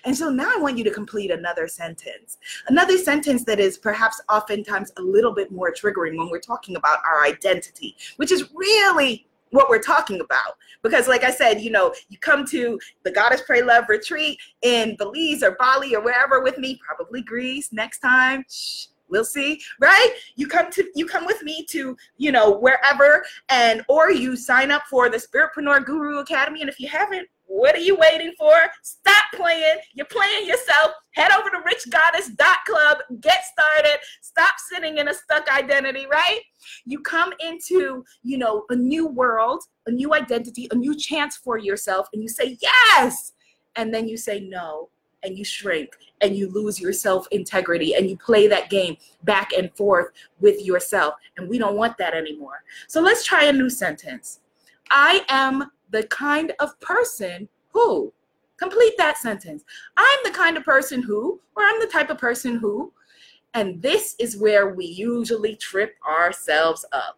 And 0.06 0.16
so 0.16 0.30
now 0.30 0.52
I 0.56 0.60
want 0.60 0.78
you 0.78 0.84
to 0.84 0.92
complete 0.92 1.32
another 1.32 1.68
sentence. 1.68 2.38
Another 2.68 2.98
sentence 2.98 3.44
that 3.46 3.60
is 3.60 3.78
perhaps 3.78 4.22
oftentimes 4.30 4.92
a 4.98 5.02
little 5.02 5.34
bit 5.34 5.52
more 5.52 5.74
triggering 5.74 6.18
when 6.18 6.30
we're 6.30 6.40
talking 6.40 6.76
about 6.76 7.00
our 7.06 7.24
identity, 7.24 7.96
which 8.18 8.32
is 8.32 8.50
really 8.54 9.28
what 9.52 9.70
we're 9.70 9.80
talking 9.80 10.22
about. 10.22 10.58
Because, 10.84 11.08
like 11.08 11.24
I 11.24 11.32
said, 11.32 11.62
you 11.62 11.72
know, 11.72 11.94
you 12.10 12.18
come 12.18 12.46
to 12.48 12.80
the 13.04 13.12
Goddess 13.12 13.42
Pray 13.46 13.62
Love 13.62 13.86
retreat 13.88 14.40
in 14.62 14.96
Belize 14.98 15.44
or 15.44 15.56
Bali 15.60 15.96
or 15.96 16.02
wherever 16.02 16.42
with 16.42 16.58
me, 16.58 16.80
probably 16.86 17.22
Greece 17.22 17.72
next 17.72 18.00
time. 18.00 18.44
Shh, 18.50 18.88
we'll 19.10 19.26
see 19.26 19.60
right 19.80 20.16
you 20.36 20.48
come 20.48 20.70
to 20.70 20.86
you 20.96 21.06
come 21.06 21.26
with 21.26 21.42
me 21.44 21.66
to 21.70 21.96
you 22.18 22.32
know 22.32 22.58
wherever 22.58 23.24
and 23.50 23.84
or 23.88 24.12
you 24.12 24.36
sign 24.36 24.72
up 24.72 24.84
for 24.90 25.10
the 25.10 25.18
spiritpreneur 25.18 25.86
guru 25.86 26.20
academy 26.20 26.62
and 26.62 26.70
if 26.70 26.80
you 26.80 26.88
haven't 26.88 27.28
what 27.48 27.76
are 27.76 27.80
you 27.80 27.96
waiting 27.96 28.34
for? 28.38 28.54
Stop 28.84 29.26
playing. 29.34 29.78
You're 29.94 30.06
playing 30.08 30.48
yourself. 30.48 30.92
Head 31.12 31.32
over 31.32 31.50
to 31.50 31.58
richgoddess.club. 31.58 32.98
Get 33.22 33.44
started. 33.46 33.98
Stop 34.22 34.56
sitting 34.70 34.98
in 34.98 35.08
a 35.08 35.14
stuck 35.14 35.50
identity, 35.52 36.06
right? 36.12 36.42
You 36.86 37.00
come 37.00 37.34
into, 37.40 38.06
you 38.24 38.38
know, 38.38 38.66
a 38.70 38.76
new 38.76 39.08
world, 39.08 39.64
a 39.88 39.92
new 39.92 40.14
identity, 40.14 40.68
a 40.72 40.76
new 40.76 40.96
chance 40.96 41.38
for 41.38 41.58
yourself, 41.58 42.08
and 42.14 42.22
you 42.22 42.30
say, 42.30 42.58
yes. 42.62 43.34
And 43.76 43.94
then 43.94 44.08
you 44.08 44.18
say 44.18 44.40
no, 44.40 44.90
and 45.24 45.38
you 45.38 45.46
shrink 45.46 45.90
and 46.22 46.36
you 46.36 46.50
lose 46.50 46.80
your 46.80 46.94
self 46.94 47.28
integrity 47.32 47.96
and 47.96 48.10
you 48.10 48.18
play 48.18 48.48
that 48.48 48.70
game 48.70 48.98
back 49.24 49.52
and 49.54 49.72
forth 49.76 50.08
with 50.40 50.64
yourself. 50.66 51.16
And 51.38 51.48
we 51.48 51.58
don't 51.58 51.76
want 51.76 51.98
that 51.98 52.14
anymore. 52.14 52.64
So 52.88 53.02
let's 53.02 53.24
try 53.24 53.46
a 53.46 53.54
new 53.54 53.70
sentence. 53.70 54.40
I 54.92 55.24
am 55.30 55.72
the 55.90 56.04
kind 56.08 56.54
of 56.60 56.80
person 56.80 57.48
who, 57.72 58.14
complete 58.58 58.94
that 58.98 59.18
sentence. 59.18 59.64
I'm 59.96 60.20
the 60.24 60.32
kind 60.32 60.58
of 60.58 60.64
person 60.64 61.02
who, 61.02 61.40
or 61.56 61.64
I'm 61.64 61.80
the 61.80 61.88
type 61.88 62.10
of 62.10 62.18
person 62.18 62.56
who, 62.58 62.92
and 63.54 63.82
this 63.82 64.16
is 64.20 64.38
where 64.38 64.70
we 64.74 64.86
usually 64.86 65.56
trip 65.56 65.96
ourselves 66.08 66.86
up, 66.92 67.18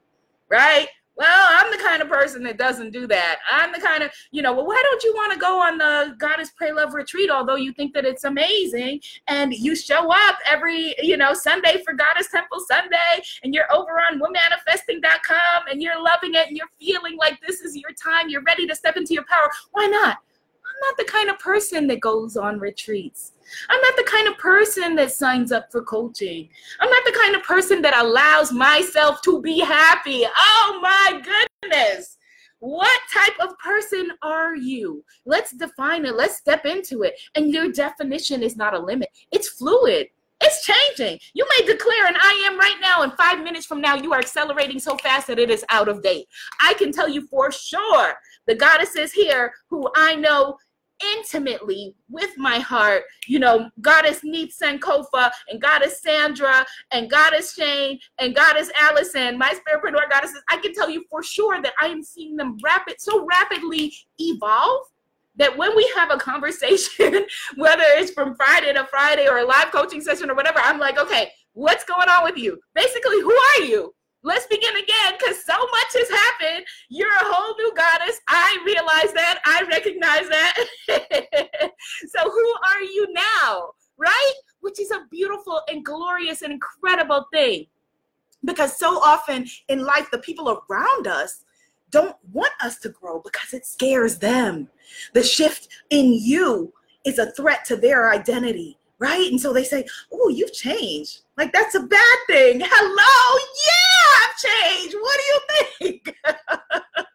right? 0.49 0.87
Well, 1.19 1.47
I'm 1.49 1.69
the 1.69 1.83
kind 1.83 2.01
of 2.01 2.07
person 2.07 2.43
that 2.43 2.57
doesn't 2.57 2.91
do 2.91 3.05
that. 3.07 3.39
I'm 3.51 3.73
the 3.73 3.79
kind 3.81 4.03
of, 4.03 4.11
you 4.31 4.41
know, 4.41 4.53
well, 4.53 4.65
why 4.65 4.81
don't 4.89 5.03
you 5.03 5.13
want 5.13 5.33
to 5.33 5.37
go 5.37 5.61
on 5.61 5.77
the 5.77 6.15
Goddess 6.17 6.51
Pray 6.55 6.71
Love 6.71 6.93
retreat, 6.93 7.29
although 7.29 7.57
you 7.57 7.73
think 7.73 7.93
that 7.95 8.05
it's 8.05 8.23
amazing 8.23 9.01
and 9.27 9.53
you 9.53 9.75
show 9.75 10.13
up 10.13 10.37
every, 10.49 10.95
you 10.99 11.17
know, 11.17 11.33
Sunday 11.33 11.83
for 11.83 11.93
Goddess 11.93 12.29
Temple 12.29 12.59
Sunday 12.65 13.21
and 13.43 13.53
you're 13.53 13.69
over 13.69 13.99
on 14.09 14.21
womanifesting.com 14.21 15.63
and 15.69 15.81
you're 15.81 16.01
loving 16.01 16.35
it 16.35 16.47
and 16.47 16.55
you're 16.55 16.71
feeling 16.79 17.17
like 17.17 17.37
this 17.45 17.59
is 17.59 17.75
your 17.75 17.91
time, 18.01 18.29
you're 18.29 18.43
ready 18.43 18.65
to 18.65 18.73
step 18.73 18.95
into 18.95 19.13
your 19.13 19.25
power. 19.25 19.49
Why 19.73 19.87
not? 19.87 20.19
Not 20.81 20.97
the 20.97 21.05
kind 21.05 21.29
of 21.29 21.39
person 21.39 21.87
that 21.87 21.99
goes 21.99 22.37
on 22.37 22.59
retreats. 22.59 23.33
I'm 23.69 23.81
not 23.81 23.95
the 23.97 24.03
kind 24.03 24.27
of 24.27 24.37
person 24.37 24.95
that 24.95 25.11
signs 25.11 25.51
up 25.51 25.71
for 25.71 25.81
coaching. 25.83 26.49
I'm 26.79 26.89
not 26.89 27.03
the 27.05 27.17
kind 27.21 27.35
of 27.35 27.43
person 27.43 27.81
that 27.81 27.97
allows 27.97 28.51
myself 28.51 29.21
to 29.23 29.41
be 29.41 29.59
happy. 29.59 30.25
Oh 30.25 30.79
my 30.81 31.21
goodness. 31.61 32.17
What 32.59 32.99
type 33.13 33.39
of 33.39 33.57
person 33.59 34.11
are 34.21 34.55
you? 34.55 35.03
Let's 35.25 35.51
define 35.51 36.05
it. 36.05 36.15
Let's 36.15 36.37
step 36.37 36.65
into 36.65 37.03
it. 37.03 37.19
And 37.35 37.53
your 37.53 37.71
definition 37.71 38.43
is 38.43 38.57
not 38.57 38.73
a 38.73 38.79
limit, 38.79 39.09
it's 39.31 39.49
fluid. 39.49 40.07
It's 40.41 40.65
changing. 40.65 41.19
You 41.33 41.45
may 41.57 41.65
declare 41.65 42.07
an 42.07 42.15
I 42.15 42.47
am 42.49 42.57
right 42.57 42.77
now, 42.79 43.01
and 43.01 43.11
five 43.13 43.43
minutes 43.43 43.65
from 43.65 43.81
now, 43.81 43.95
you 43.95 44.13
are 44.13 44.19
accelerating 44.19 44.79
so 44.79 44.95
fast 44.95 45.27
that 45.27 45.37
it 45.37 45.49
is 45.49 45.65
out 45.69 45.89
of 45.89 46.01
date. 46.01 46.27
I 46.61 46.75
can 46.75 46.93
tell 46.93 47.09
you 47.09 47.27
for 47.27 47.51
sure 47.51 48.13
the 48.47 48.55
goddesses 48.55 49.11
here 49.11 49.53
who 49.69 49.89
I 49.97 50.15
know 50.15 50.57
intimately 51.15 51.95
with 52.09 52.31
my 52.37 52.59
heart, 52.59 53.03
you 53.27 53.39
know, 53.39 53.69
Goddess 53.81 54.21
Neith 54.23 54.55
Sankofa 54.61 55.31
and 55.49 55.61
Goddess 55.61 56.01
Sandra 56.01 56.65
and 56.91 57.09
Goddess 57.09 57.53
Shane 57.53 57.99
and 58.19 58.35
Goddess 58.35 58.69
Allison, 58.79 59.37
my 59.37 59.53
spiritpreneur 59.53 60.09
goddesses, 60.09 60.41
I 60.49 60.57
can 60.57 60.73
tell 60.73 60.89
you 60.89 61.03
for 61.09 61.23
sure 61.23 61.61
that 61.61 61.73
I 61.79 61.87
am 61.87 62.03
seeing 62.03 62.35
them 62.35 62.57
rapid, 62.63 62.99
so 62.99 63.25
rapidly 63.25 63.93
evolve 64.17 64.81
that 65.35 65.57
when 65.57 65.75
we 65.75 65.89
have 65.95 66.11
a 66.11 66.17
conversation, 66.17 67.25
whether 67.55 67.83
it's 67.85 68.11
from 68.11 68.35
Friday 68.35 68.73
to 68.73 68.85
Friday 68.85 69.27
or 69.27 69.39
a 69.39 69.45
live 69.45 69.71
coaching 69.71 70.01
session 70.01 70.29
or 70.29 70.35
whatever, 70.35 70.59
I'm 70.59 70.79
like, 70.79 70.99
okay, 70.99 71.31
what's 71.53 71.85
going 71.85 72.09
on 72.09 72.23
with 72.23 72.37
you? 72.37 72.59
Basically, 72.75 73.21
who 73.21 73.31
are 73.31 73.63
you? 73.63 73.93
Let's 74.23 74.45
begin 74.47 74.75
again 74.75 75.13
because 75.17 75.43
so 75.45 75.53
much 75.53 75.93
has 75.93 76.09
happened. 76.09 76.65
You're 76.89 77.09
a 77.09 77.25
whole 77.25 77.55
new 77.57 77.73
goddess. 77.75 78.19
I 78.27 78.57
realize 78.65 79.13
that. 79.13 79.39
I 79.45 79.63
recognize 79.69 80.27
that. 80.29 81.71
so, 82.07 82.23
who 82.23 82.53
are 82.67 82.81
you 82.81 83.07
now? 83.13 83.71
Right? 83.97 84.33
Which 84.61 84.79
is 84.79 84.91
a 84.91 85.05
beautiful 85.11 85.61
and 85.69 85.83
glorious 85.83 86.41
and 86.41 86.53
incredible 86.53 87.25
thing. 87.33 87.67
Because 88.45 88.77
so 88.77 88.99
often 88.99 89.47
in 89.67 89.83
life, 89.83 90.09
the 90.11 90.19
people 90.19 90.61
around 90.69 91.07
us 91.07 91.43
don't 91.91 92.15
want 92.31 92.53
us 92.61 92.77
to 92.79 92.89
grow 92.89 93.19
because 93.19 93.53
it 93.53 93.65
scares 93.65 94.17
them. 94.17 94.69
The 95.13 95.23
shift 95.23 95.67
in 95.89 96.13
you 96.13 96.73
is 97.05 97.19
a 97.19 97.31
threat 97.31 97.65
to 97.65 97.75
their 97.75 98.11
identity 98.11 98.78
right? 98.99 99.29
And 99.31 99.39
so 99.39 99.53
they 99.53 99.63
say, 99.63 99.85
Oh, 100.11 100.29
you've 100.29 100.53
changed. 100.53 101.21
Like, 101.37 101.51
that's 101.53 101.75
a 101.75 101.81
bad 101.81 102.17
thing. 102.27 102.61
Hello. 102.63 103.39
Yeah, 103.65 104.09
I've 104.21 104.37
changed. 104.37 104.95
What 104.99 105.19
do 105.19 105.23
you 105.25 105.39
think? 105.91 106.15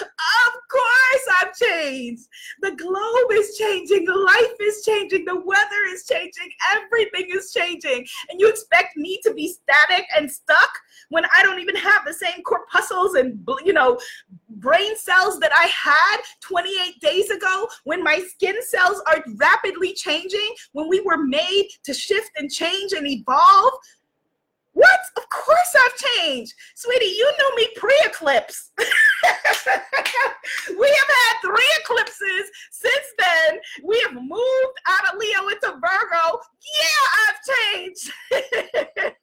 of 0.00 0.52
course, 0.70 1.26
I've 1.40 1.54
changed. 1.54 2.24
The 2.62 2.72
globe 2.72 3.32
is 3.32 3.56
changing. 3.56 4.06
Life 4.06 4.56
is 4.60 4.84
changing. 4.84 5.24
The 5.24 5.40
weather 5.40 5.82
is 5.88 6.06
changing. 6.06 6.50
Everything 6.74 7.26
is 7.30 7.52
changing. 7.52 8.06
And 8.30 8.40
you 8.40 8.48
expect 8.48 8.96
me 8.96 9.20
to 9.24 9.34
be 9.34 9.48
static 9.48 10.06
and 10.16 10.30
stuck 10.30 10.70
when 11.10 11.24
I 11.36 11.42
don't 11.42 11.60
even 11.60 11.76
have 11.76 12.04
the 12.04 12.12
same 12.12 12.42
corpuscles 12.42 13.14
and, 13.14 13.46
you 13.64 13.72
know, 13.72 13.98
brain 14.48 14.96
cells 14.96 15.38
that 15.40 15.52
I 15.54 15.66
had 15.66 16.20
28 16.40 17.00
days 17.00 17.30
ago, 17.30 17.68
when 17.84 18.02
my 18.02 18.18
skin 18.18 18.56
cells 18.62 19.02
are 19.06 19.22
rapidly 19.36 19.92
changing, 19.92 20.54
when 20.72 20.88
we 20.88 21.00
were 21.00 21.18
made 21.18 21.68
to 21.84 21.94
shift 21.94 22.30
and 22.36 22.50
change 22.50 22.92
and 22.92 23.06
evolve. 23.06 23.72
What? 24.76 25.00
Of 25.16 25.26
course 25.30 25.74
I've 25.84 25.96
changed. 25.96 26.52
Sweetie, 26.74 27.06
you 27.06 27.32
knew 27.38 27.56
me 27.56 27.68
pre 27.76 27.94
eclipse. 28.04 28.72
we 28.78 28.84
have 30.86 31.08
had 31.08 31.40
three 31.40 31.72
eclipses 31.80 32.50
since 32.70 33.06
then. 33.18 33.58
We 33.82 33.98
have 34.04 34.12
moved 34.12 34.78
out 34.86 35.14
of 35.14 35.18
Leo 35.18 35.48
into 35.48 35.80
Virgo. 35.80 36.40
Yeah, 36.82 37.06
I've 37.24 37.40
changed. 37.72 38.12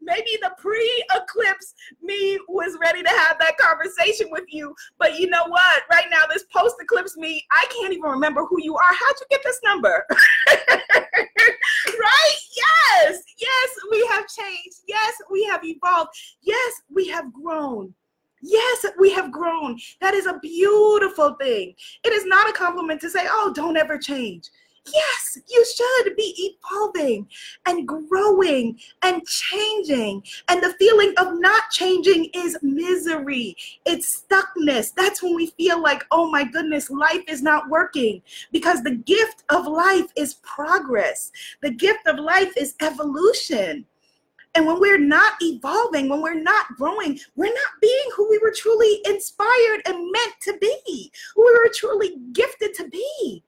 maybe 0.00 0.30
the 0.40 0.52
pre-eclipse 0.58 1.74
me 2.02 2.38
was 2.48 2.78
ready 2.80 3.02
to 3.02 3.08
have 3.08 3.38
that 3.38 3.58
conversation 3.58 4.28
with 4.30 4.44
you. 4.48 4.74
But 4.98 5.18
you 5.18 5.28
know 5.28 5.44
what? 5.46 5.82
Right 5.90 6.06
now, 6.10 6.22
this 6.32 6.44
post-eclipse 6.54 7.16
me, 7.16 7.44
I 7.50 7.66
can't 7.66 7.92
even 7.92 8.10
remember 8.10 8.44
who 8.46 8.62
you 8.62 8.76
are. 8.76 8.92
How'd 8.92 9.16
you 9.20 9.26
get 9.30 9.42
this 9.44 9.60
number? 9.64 10.06
right? 10.48 12.36
Yes, 12.56 13.22
yes, 13.56 13.70
we 13.90 14.06
have 14.10 14.26
changed. 14.28 14.78
Yes, 14.86 15.14
we 15.30 15.44
have 15.44 15.64
evolved. 15.64 16.10
Yes, 16.42 16.72
we 16.92 17.08
have 17.08 17.32
grown. 17.32 17.94
Yes, 18.42 18.86
we 18.98 19.10
have 19.12 19.32
grown. 19.32 19.78
That 20.00 20.14
is 20.14 20.26
a 20.26 20.38
beautiful 20.40 21.34
thing. 21.40 21.74
It 22.04 22.12
is 22.12 22.26
not 22.26 22.48
a 22.48 22.52
compliment 22.52 23.00
to 23.00 23.10
say, 23.10 23.26
oh, 23.28 23.52
don't 23.54 23.76
ever 23.76 23.98
change. 23.98 24.50
Yes, 24.92 25.38
you 25.48 25.64
should 25.64 26.16
be 26.16 26.54
evolving 26.64 27.28
and 27.66 27.88
growing 27.88 28.78
and 29.02 29.26
changing. 29.26 30.22
And 30.48 30.62
the 30.62 30.74
feeling 30.78 31.12
of 31.18 31.38
not 31.40 31.70
changing 31.70 32.30
is 32.34 32.58
misery, 32.62 33.56
it's 33.84 34.24
stuckness. 34.24 34.94
That's 34.94 35.22
when 35.22 35.34
we 35.34 35.48
feel 35.48 35.82
like, 35.82 36.04
oh 36.10 36.30
my 36.30 36.44
goodness, 36.44 36.90
life 36.90 37.24
is 37.26 37.42
not 37.42 37.68
working 37.68 38.22
because 38.52 38.82
the 38.82 38.94
gift 38.94 39.44
of 39.48 39.66
life 39.66 40.06
is 40.16 40.34
progress, 40.34 41.32
the 41.62 41.70
gift 41.70 42.06
of 42.06 42.18
life 42.18 42.52
is 42.56 42.74
evolution. 42.80 43.84
And 44.54 44.66
when 44.66 44.80
we're 44.80 44.98
not 44.98 45.34
evolving, 45.42 46.08
when 46.08 46.22
we're 46.22 46.40
not 46.40 46.74
growing, 46.78 47.18
we're 47.34 47.52
not 47.52 47.80
being 47.82 48.08
who 48.16 48.30
we 48.30 48.38
were 48.38 48.54
truly 48.56 49.02
inspired 49.04 49.82
and 49.84 50.10
meant 50.10 50.34
to 50.42 50.56
be, 50.58 51.12
who 51.34 51.44
we 51.44 51.52
were 51.52 51.70
truly 51.74 52.16
gifted 52.32 52.72
to 52.74 52.88
be. 52.88 53.44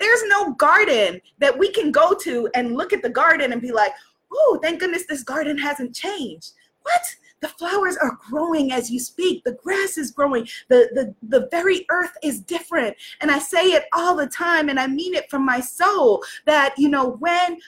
There's 0.00 0.24
no 0.26 0.54
garden 0.54 1.20
that 1.38 1.56
we 1.56 1.70
can 1.70 1.92
go 1.92 2.14
to 2.14 2.48
and 2.54 2.76
look 2.76 2.92
at 2.92 3.02
the 3.02 3.10
garden 3.10 3.52
and 3.52 3.62
be 3.62 3.70
like, 3.70 3.92
oh, 4.32 4.58
thank 4.62 4.80
goodness 4.80 5.04
this 5.06 5.22
garden 5.22 5.58
hasn't 5.58 5.94
changed. 5.94 6.52
What? 6.82 7.02
The 7.40 7.48
flowers 7.48 7.96
are 7.96 8.18
growing 8.28 8.72
as 8.72 8.90
you 8.90 9.00
speak. 9.00 9.44
The 9.44 9.58
grass 9.62 9.96
is 9.96 10.10
growing. 10.10 10.46
The, 10.68 10.88
the, 10.94 11.14
the 11.38 11.48
very 11.50 11.86
earth 11.90 12.12
is 12.22 12.40
different. 12.40 12.96
And 13.20 13.30
I 13.30 13.38
say 13.38 13.72
it 13.72 13.84
all 13.94 14.14
the 14.14 14.26
time, 14.26 14.68
and 14.68 14.78
I 14.78 14.86
mean 14.86 15.14
it 15.14 15.30
from 15.30 15.44
my 15.44 15.60
soul 15.60 16.22
that, 16.44 16.74
you 16.76 16.88
know, 16.88 17.16
when 17.18 17.58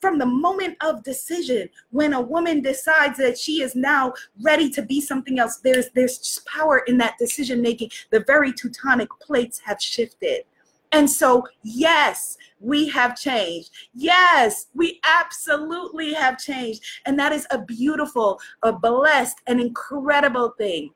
from 0.00 0.18
the 0.18 0.26
moment 0.26 0.76
of 0.80 1.02
decision 1.02 1.68
when 1.90 2.12
a 2.12 2.20
woman 2.20 2.62
decides 2.62 3.18
that 3.18 3.36
she 3.36 3.62
is 3.62 3.74
now 3.74 4.12
ready 4.42 4.70
to 4.70 4.80
be 4.80 5.00
something 5.00 5.40
else 5.40 5.56
there's 5.56 5.88
there's 5.90 6.40
power 6.46 6.84
in 6.86 6.98
that 6.98 7.18
decision 7.18 7.60
making 7.60 7.90
the 8.10 8.22
very 8.26 8.52
teutonic 8.52 9.08
plates 9.20 9.58
have 9.58 9.82
shifted 9.82 10.44
and 10.92 11.10
so, 11.10 11.46
yes, 11.62 12.36
we 12.60 12.88
have 12.88 13.16
changed. 13.16 13.70
Yes, 13.94 14.66
we 14.74 15.00
absolutely 15.04 16.12
have 16.14 16.38
changed. 16.38 16.82
And 17.06 17.18
that 17.18 17.32
is 17.32 17.46
a 17.50 17.62
beautiful, 17.62 18.40
a 18.62 18.72
blessed, 18.72 19.40
an 19.46 19.60
incredible 19.60 20.54
thing. 20.58 20.90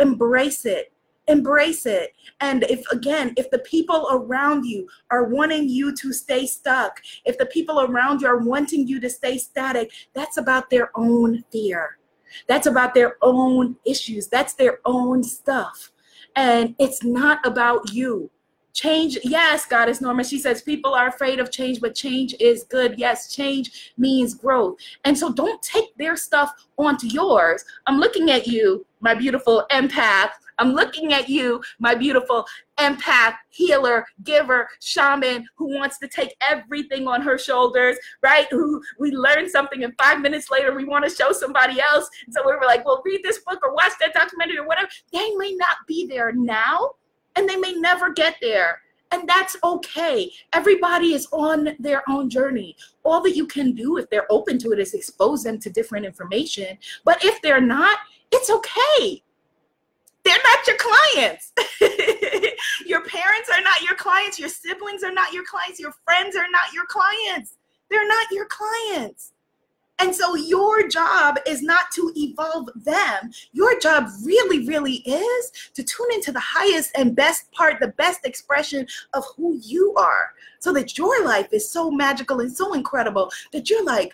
Embrace 0.00 0.64
it. 0.64 0.92
Embrace 1.28 1.86
it. 1.86 2.14
And 2.40 2.64
if, 2.64 2.90
again, 2.90 3.34
if 3.36 3.50
the 3.50 3.58
people 3.60 4.08
around 4.10 4.64
you 4.64 4.88
are 5.10 5.24
wanting 5.24 5.68
you 5.68 5.94
to 5.94 6.12
stay 6.12 6.46
stuck, 6.46 7.00
if 7.24 7.36
the 7.38 7.46
people 7.46 7.82
around 7.82 8.22
you 8.22 8.28
are 8.28 8.38
wanting 8.38 8.88
you 8.88 8.98
to 9.00 9.10
stay 9.10 9.38
static, 9.38 9.92
that's 10.14 10.38
about 10.38 10.70
their 10.70 10.90
own 10.96 11.44
fear. 11.52 11.98
That's 12.46 12.66
about 12.66 12.94
their 12.94 13.16
own 13.22 13.76
issues. 13.84 14.26
That's 14.28 14.54
their 14.54 14.80
own 14.84 15.22
stuff. 15.22 15.92
And 16.34 16.74
it's 16.78 17.04
not 17.04 17.46
about 17.46 17.92
you. 17.92 18.30
Change, 18.78 19.18
yes, 19.24 19.66
Goddess 19.66 20.00
Norma. 20.00 20.22
She 20.22 20.38
says 20.38 20.62
people 20.62 20.94
are 20.94 21.08
afraid 21.08 21.40
of 21.40 21.50
change, 21.50 21.80
but 21.80 21.96
change 21.96 22.36
is 22.38 22.62
good. 22.62 22.96
Yes, 22.96 23.34
change 23.34 23.92
means 23.98 24.34
growth. 24.34 24.76
And 25.04 25.18
so 25.18 25.32
don't 25.32 25.60
take 25.62 25.96
their 25.96 26.16
stuff 26.16 26.52
onto 26.76 27.08
yours. 27.08 27.64
I'm 27.88 27.98
looking 27.98 28.30
at 28.30 28.46
you, 28.46 28.86
my 29.00 29.14
beautiful 29.14 29.66
empath. 29.72 30.30
I'm 30.60 30.74
looking 30.74 31.12
at 31.12 31.28
you, 31.28 31.60
my 31.80 31.96
beautiful 31.96 32.46
empath, 32.78 33.34
healer, 33.48 34.06
giver, 34.22 34.68
shaman 34.80 35.48
who 35.56 35.76
wants 35.76 35.98
to 35.98 36.06
take 36.06 36.36
everything 36.40 37.08
on 37.08 37.20
her 37.20 37.36
shoulders, 37.36 37.96
right? 38.22 38.46
Who 38.52 38.80
we 39.00 39.10
learn 39.10 39.50
something 39.50 39.82
and 39.82 39.92
five 39.98 40.20
minutes 40.20 40.52
later 40.52 40.72
we 40.72 40.84
want 40.84 41.04
to 41.04 41.10
show 41.12 41.32
somebody 41.32 41.80
else. 41.80 42.08
So 42.30 42.42
we 42.46 42.52
were 42.52 42.64
like, 42.64 42.84
well, 42.84 43.02
read 43.04 43.24
this 43.24 43.40
book 43.40 43.58
or 43.64 43.74
watch 43.74 43.94
that 43.98 44.14
documentary 44.14 44.58
or 44.58 44.68
whatever. 44.68 44.88
They 45.12 45.34
may 45.34 45.52
not 45.54 45.78
be 45.88 46.06
there 46.06 46.30
now, 46.30 46.92
and 47.38 47.48
they 47.48 47.56
may 47.56 47.72
never 47.72 48.12
get 48.12 48.36
there. 48.42 48.82
And 49.12 49.26
that's 49.26 49.56
okay. 49.64 50.30
Everybody 50.52 51.14
is 51.14 51.28
on 51.32 51.70
their 51.78 52.02
own 52.10 52.28
journey. 52.28 52.76
All 53.04 53.22
that 53.22 53.36
you 53.36 53.46
can 53.46 53.74
do, 53.74 53.96
if 53.96 54.10
they're 54.10 54.30
open 54.30 54.58
to 54.58 54.72
it, 54.72 54.78
is 54.80 54.92
expose 54.92 55.44
them 55.44 55.58
to 55.60 55.70
different 55.70 56.04
information. 56.04 56.76
But 57.04 57.24
if 57.24 57.40
they're 57.40 57.60
not, 57.60 57.98
it's 58.32 58.50
okay. 58.50 59.22
They're 60.24 60.36
not 60.44 60.66
your 60.66 60.76
clients. 60.76 61.52
your 62.86 63.02
parents 63.04 63.48
are 63.50 63.62
not 63.62 63.80
your 63.82 63.94
clients. 63.94 64.38
Your 64.38 64.50
siblings 64.50 65.02
are 65.02 65.12
not 65.12 65.32
your 65.32 65.44
clients. 65.44 65.80
Your 65.80 65.94
friends 66.04 66.36
are 66.36 66.50
not 66.50 66.74
your 66.74 66.84
clients. 66.86 67.56
They're 67.88 68.06
not 68.06 68.26
your 68.30 68.46
clients. 68.46 69.32
And 70.00 70.14
so 70.14 70.36
your 70.36 70.86
job 70.88 71.38
is 71.46 71.62
not 71.62 71.86
to 71.94 72.12
evolve 72.16 72.68
them. 72.76 73.30
Your 73.52 73.78
job 73.80 74.08
really, 74.24 74.66
really 74.66 74.96
is 75.04 75.52
to 75.74 75.82
tune 75.82 76.08
into 76.14 76.30
the 76.30 76.40
highest 76.40 76.92
and 76.96 77.16
best 77.16 77.50
part, 77.52 77.80
the 77.80 77.88
best 77.88 78.24
expression 78.24 78.86
of 79.14 79.24
who 79.36 79.58
you 79.62 79.94
are, 79.98 80.30
so 80.60 80.72
that 80.72 80.96
your 80.96 81.24
life 81.24 81.48
is 81.52 81.68
so 81.68 81.90
magical 81.90 82.40
and 82.40 82.54
so 82.54 82.74
incredible 82.74 83.30
that 83.52 83.68
you're 83.68 83.84
like 83.84 84.12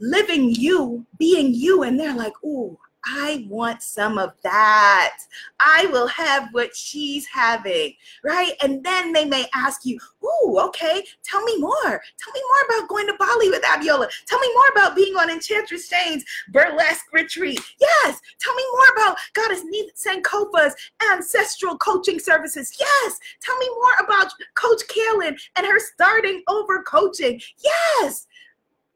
living 0.00 0.54
you, 0.54 1.04
being 1.18 1.54
you, 1.54 1.82
and 1.82 1.98
they're 1.98 2.16
like, 2.16 2.34
ooh, 2.44 2.78
I 3.06 3.46
want 3.48 3.82
some 3.82 4.18
of 4.18 4.32
that. 4.42 5.18
I 5.60 5.86
will 5.92 6.06
have 6.08 6.48
what 6.52 6.74
she's 6.74 7.26
having, 7.26 7.94
right? 8.22 8.52
And 8.62 8.82
then 8.84 9.12
they 9.12 9.24
may 9.24 9.46
ask 9.54 9.84
you, 9.84 9.98
Ooh, 10.24 10.58
okay, 10.58 11.04
tell 11.22 11.42
me 11.42 11.58
more. 11.58 11.72
Tell 11.82 12.32
me 12.32 12.40
more 12.40 12.78
about 12.78 12.88
going 12.88 13.06
to 13.06 13.14
Bali 13.18 13.50
with 13.50 13.62
Abiola. 13.62 14.08
Tell 14.26 14.38
me 14.38 14.50
more 14.54 14.68
about 14.72 14.96
being 14.96 15.14
on 15.16 15.30
Enchantress 15.30 15.88
Shane's 15.88 16.24
burlesque 16.50 17.12
retreat. 17.12 17.60
Yes, 17.80 18.20
tell 18.40 18.54
me 18.54 18.64
more 18.72 18.96
about 18.96 19.18
Goddess 19.34 19.64
Sankofa's 19.94 20.74
ancestral 21.12 21.76
coaching 21.78 22.18
services. 22.18 22.74
Yes, 22.78 23.18
tell 23.42 23.56
me 23.58 23.68
more 23.74 24.06
about 24.06 24.32
Coach 24.54 24.82
Kaylin 24.88 25.38
and 25.56 25.66
her 25.66 25.78
starting 25.78 26.42
over 26.48 26.82
coaching. 26.82 27.40
Yes, 27.62 28.26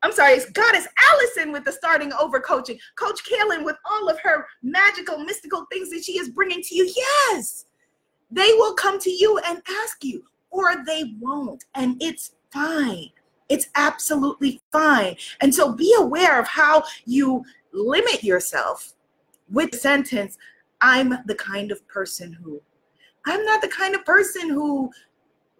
I'm 0.02 0.12
sorry, 0.12 0.34
it's 0.34 0.50
Goddess 0.50 0.86
Allison 1.10 1.50
with 1.52 1.64
the 1.64 1.72
starting 1.72 2.12
over 2.12 2.38
coaching. 2.38 2.78
Coach 2.94 3.20
Kaylin 3.28 3.64
with 3.64 3.76
all 3.90 4.08
of 4.08 4.18
her 4.20 4.46
magical, 4.62 5.18
mystical 5.18 5.66
things 5.72 5.90
that 5.90 6.04
she 6.04 6.18
is 6.18 6.28
bringing 6.28 6.62
to 6.62 6.74
you. 6.74 6.90
Yes, 6.94 7.66
they 8.30 8.52
will 8.54 8.74
come 8.74 9.00
to 9.00 9.10
you 9.10 9.38
and 9.44 9.60
ask 9.82 10.04
you, 10.04 10.22
or 10.50 10.84
they 10.84 11.14
won't. 11.20 11.64
And 11.74 12.00
it's 12.00 12.36
fine. 12.52 13.10
It's 13.48 13.68
absolutely 13.74 14.60
fine. 14.70 15.16
And 15.40 15.52
so 15.52 15.72
be 15.72 15.94
aware 15.98 16.38
of 16.38 16.46
how 16.46 16.84
you 17.04 17.44
limit 17.72 18.22
yourself 18.22 18.94
with 19.50 19.74
sentence, 19.74 20.38
I'm 20.80 21.14
the 21.26 21.34
kind 21.34 21.72
of 21.72 21.86
person 21.88 22.32
who. 22.32 22.60
I'm 23.26 23.44
not 23.44 23.60
the 23.62 23.68
kind 23.68 23.94
of 23.94 24.04
person 24.04 24.48
who 24.48 24.90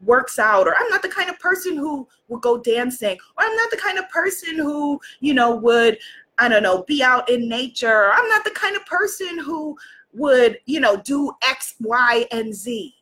works 0.02 0.38
out 0.38 0.66
or 0.66 0.74
i'm 0.78 0.88
not 0.90 1.02
the 1.02 1.08
kind 1.08 1.28
of 1.28 1.38
person 1.38 1.76
who 1.76 2.06
would 2.28 2.40
go 2.40 2.58
dancing 2.58 3.16
or 3.36 3.44
i'm 3.44 3.56
not 3.56 3.70
the 3.70 3.76
kind 3.76 3.98
of 3.98 4.08
person 4.10 4.56
who 4.56 5.00
you 5.20 5.34
know 5.34 5.54
would 5.56 5.98
i 6.38 6.48
don't 6.48 6.62
know 6.62 6.84
be 6.84 7.02
out 7.02 7.28
in 7.28 7.48
nature 7.48 8.04
or 8.04 8.12
i'm 8.12 8.28
not 8.28 8.44
the 8.44 8.50
kind 8.52 8.76
of 8.76 8.86
person 8.86 9.38
who 9.38 9.76
would 10.12 10.58
you 10.66 10.80
know 10.80 10.96
do 10.96 11.32
x 11.42 11.74
y 11.80 12.26
and 12.32 12.54
z. 12.54 12.94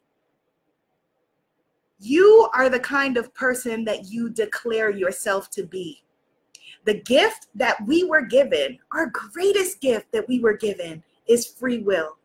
You 1.98 2.48
are 2.54 2.68
the 2.68 2.80
kind 2.80 3.16
of 3.16 3.32
person 3.34 3.84
that 3.84 4.10
you 4.10 4.28
declare 4.28 4.90
yourself 4.90 5.50
to 5.52 5.64
be. 5.64 6.02
The 6.84 7.00
gift 7.00 7.46
that 7.54 7.76
we 7.86 8.04
were 8.04 8.22
given 8.22 8.78
our 8.92 9.06
greatest 9.06 9.80
gift 9.80 10.12
that 10.12 10.28
we 10.28 10.40
were 10.40 10.56
given 10.56 11.02
is 11.26 11.46
free 11.46 11.78
will 11.78 12.15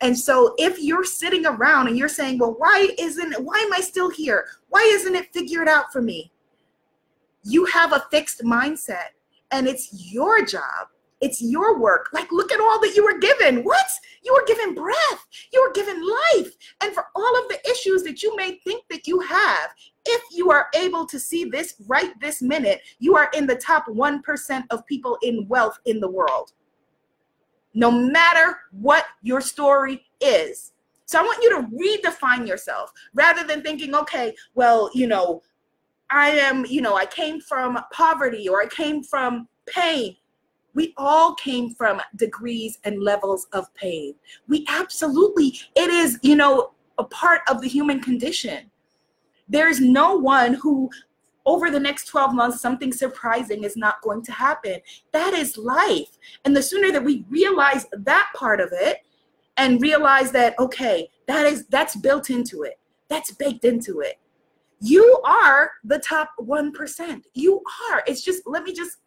And 0.00 0.18
so 0.18 0.54
if 0.58 0.78
you're 0.80 1.04
sitting 1.04 1.46
around 1.46 1.88
and 1.88 1.96
you're 1.96 2.08
saying, 2.08 2.38
well, 2.38 2.54
why 2.58 2.88
isn't, 2.98 3.34
why 3.42 3.58
am 3.58 3.72
I 3.72 3.80
still 3.80 4.10
here? 4.10 4.46
Why 4.68 4.80
isn't 4.80 5.14
it 5.14 5.32
figured 5.32 5.68
out 5.68 5.92
for 5.92 6.02
me? 6.02 6.32
You 7.42 7.64
have 7.66 7.92
a 7.92 8.04
fixed 8.10 8.42
mindset 8.42 9.10
and 9.50 9.66
it's 9.66 10.12
your 10.12 10.44
job. 10.44 10.88
It's 11.20 11.40
your 11.40 11.78
work. 11.78 12.10
Like, 12.12 12.30
look 12.32 12.52
at 12.52 12.60
all 12.60 12.80
that 12.80 12.94
you 12.94 13.04
were 13.04 13.18
given. 13.18 13.64
What? 13.64 13.86
You 14.24 14.34
were 14.34 14.44
given 14.46 14.74
breath. 14.74 15.26
You 15.52 15.62
were 15.62 15.72
given 15.72 16.06
life. 16.06 16.52
And 16.82 16.92
for 16.92 17.06
all 17.14 17.38
of 17.38 17.48
the 17.48 17.58
issues 17.70 18.02
that 18.02 18.22
you 18.22 18.36
may 18.36 18.58
think 18.58 18.84
that 18.90 19.06
you 19.06 19.20
have, 19.20 19.70
if 20.04 20.22
you 20.30 20.50
are 20.50 20.68
able 20.74 21.06
to 21.06 21.18
see 21.18 21.44
this 21.44 21.76
right 21.86 22.12
this 22.20 22.42
minute, 22.42 22.82
you 22.98 23.16
are 23.16 23.30
in 23.32 23.46
the 23.46 23.56
top 23.56 23.86
1% 23.86 24.64
of 24.70 24.86
people 24.86 25.16
in 25.22 25.48
wealth 25.48 25.78
in 25.86 25.98
the 25.98 26.10
world 26.10 26.52
no 27.74 27.90
matter 27.90 28.58
what 28.70 29.06
your 29.22 29.40
story 29.40 30.06
is. 30.20 30.72
So 31.06 31.18
I 31.18 31.22
want 31.22 31.42
you 31.42 31.50
to 31.50 32.08
redefine 32.08 32.46
yourself 32.46 32.92
rather 33.12 33.44
than 33.44 33.62
thinking, 33.62 33.94
okay, 33.94 34.34
well, 34.54 34.90
you 34.94 35.06
know, 35.06 35.42
I 36.10 36.30
am, 36.30 36.64
you 36.66 36.80
know, 36.80 36.96
I 36.96 37.06
came 37.06 37.40
from 37.40 37.78
poverty 37.92 38.48
or 38.48 38.62
I 38.62 38.66
came 38.66 39.02
from 39.02 39.48
pain. 39.66 40.16
We 40.74 40.94
all 40.96 41.34
came 41.34 41.74
from 41.74 42.00
degrees 42.16 42.78
and 42.84 43.02
levels 43.02 43.46
of 43.52 43.72
pain. 43.74 44.14
We 44.48 44.64
absolutely, 44.68 45.58
it 45.76 45.90
is, 45.90 46.18
you 46.22 46.36
know, 46.36 46.72
a 46.98 47.04
part 47.04 47.42
of 47.48 47.60
the 47.60 47.68
human 47.68 48.00
condition. 48.00 48.70
There's 49.48 49.80
no 49.80 50.16
one 50.16 50.54
who 50.54 50.90
over 51.46 51.70
the 51.70 51.80
next 51.80 52.06
12 52.06 52.34
months, 52.34 52.60
something 52.60 52.92
surprising 52.92 53.64
is 53.64 53.76
not 53.76 54.00
going 54.02 54.22
to 54.22 54.32
happen. 54.32 54.80
That 55.12 55.34
is 55.34 55.56
life. 55.56 56.18
And 56.44 56.56
the 56.56 56.62
sooner 56.62 56.90
that 56.92 57.04
we 57.04 57.24
realize 57.28 57.86
that 57.92 58.30
part 58.34 58.60
of 58.60 58.70
it 58.72 58.98
and 59.56 59.80
realize 59.80 60.32
that, 60.32 60.58
okay, 60.58 61.10
that 61.26 61.46
is 61.46 61.66
that's 61.66 61.96
built 61.96 62.30
into 62.30 62.62
it, 62.62 62.78
that's 63.08 63.32
baked 63.32 63.64
into 63.64 64.00
it. 64.00 64.18
You 64.80 65.20
are 65.24 65.70
the 65.84 65.98
top 65.98 66.30
1%. 66.40 67.22
You 67.34 67.62
are. 67.90 68.02
It's 68.06 68.22
just, 68.22 68.42
let 68.46 68.64
me 68.64 68.72
just, 68.72 68.98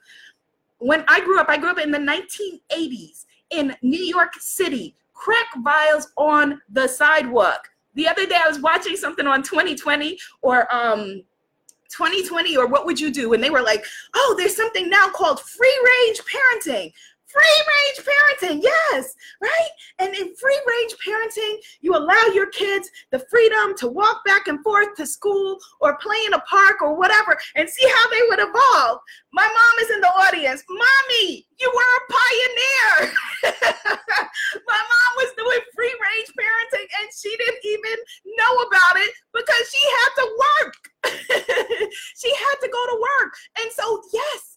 when 0.79 1.03
I 1.07 1.19
grew 1.21 1.39
up, 1.39 1.49
I 1.49 1.57
grew 1.57 1.69
up 1.69 1.79
in 1.79 1.91
the 1.91 1.99
1980s 1.99 3.25
in 3.51 3.75
New 3.81 4.03
York 4.03 4.33
City, 4.39 4.95
crack 5.13 5.47
vials 5.63 6.11
on 6.17 6.61
the 6.69 6.87
sidewalk. 6.87 7.67
The 7.95 8.07
other 8.07 8.25
day 8.25 8.37
I 8.39 8.47
was 8.47 8.59
watching 8.59 8.95
something 8.95 9.25
on 9.25 9.41
2020 9.43 10.19
or 10.41 10.73
um 10.73 11.23
2020 11.89 12.57
or 12.57 12.67
what 12.67 12.85
would 12.85 12.99
you 12.99 13.11
do? 13.11 13.33
And 13.33 13.43
they 13.43 13.49
were 13.49 13.61
like, 13.61 13.85
oh, 14.15 14.35
there's 14.37 14.55
something 14.55 14.89
now 14.89 15.09
called 15.09 15.39
free 15.39 15.79
range 15.85 16.21
parenting. 16.21 16.93
Free 17.27 17.43
range 17.43 18.07
parenting, 18.07 18.63
yes, 18.63 19.13
right? 19.41 19.69
And 19.99 20.15
in 20.15 20.33
free 20.35 20.61
range 20.65 20.95
parenting, 21.05 21.57
you 21.81 21.93
allow 21.93 22.31
your 22.33 22.49
kids 22.51 22.89
the 23.11 23.19
freedom 23.29 23.75
to 23.79 23.89
walk 23.89 24.23
back 24.23 24.47
and 24.47 24.63
forth 24.63 24.95
to 24.95 25.05
school 25.05 25.57
or 25.81 25.97
play 25.97 26.17
in 26.25 26.33
a 26.33 26.39
park 26.41 26.81
or 26.81 26.95
whatever 26.95 27.37
and 27.55 27.69
see 27.69 27.85
how 27.85 28.09
they 28.09 28.21
would 28.29 28.39
evolve. 28.39 28.99
My 29.33 29.43
mom 29.43 29.83
is 29.83 29.91
in 29.91 29.99
the 29.99 30.07
audience. 30.07 30.63
Mommy, 30.69 31.45
you 31.59 31.71
were 31.75 31.91
a 31.97 32.07
pioneer. 32.13 33.13
My 34.65 34.79
mom 34.79 35.11
was 35.17 35.33
doing 35.37 35.59
free 35.75 35.93
range 35.99 36.31
parenting 36.31 36.87
and 37.01 37.09
she 37.13 37.35
didn't 37.35 37.59
even 37.63 37.97
know 38.37 38.53
about 38.61 39.03
it 39.03 39.11
because 39.33 39.69
she 39.69 39.83
had 39.99 40.11
to 40.15 40.37
work. 40.39 40.75
she 42.15 42.33
had 42.33 42.55
to 42.61 42.69
go 42.71 42.85
to 42.85 43.03
work. 43.19 43.33
And 43.59 43.71
so, 43.71 44.01
yes, 44.13 44.56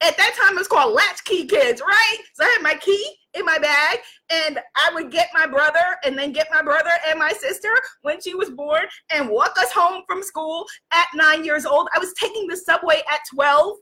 at 0.00 0.16
that 0.16 0.36
time 0.40 0.56
it 0.56 0.58
was 0.58 0.68
called 0.68 0.94
latchkey 0.94 1.46
kids, 1.46 1.80
right? 1.80 2.18
So 2.34 2.44
I 2.44 2.48
had 2.48 2.62
my 2.62 2.74
key 2.74 3.04
in 3.34 3.44
my 3.44 3.58
bag 3.58 3.98
and 4.30 4.58
I 4.76 4.90
would 4.94 5.10
get 5.10 5.28
my 5.34 5.46
brother 5.46 5.84
and 6.04 6.16
then 6.16 6.32
get 6.32 6.48
my 6.52 6.62
brother 6.62 6.90
and 7.08 7.18
my 7.18 7.30
sister 7.30 7.70
when 8.02 8.20
she 8.20 8.34
was 8.34 8.50
born 8.50 8.84
and 9.10 9.28
walk 9.28 9.56
us 9.58 9.72
home 9.72 10.02
from 10.06 10.22
school 10.22 10.66
at 10.92 11.06
nine 11.14 11.44
years 11.44 11.66
old. 11.66 11.88
I 11.94 11.98
was 11.98 12.14
taking 12.14 12.46
the 12.46 12.56
subway 12.56 13.02
at 13.12 13.20
12. 13.34 13.76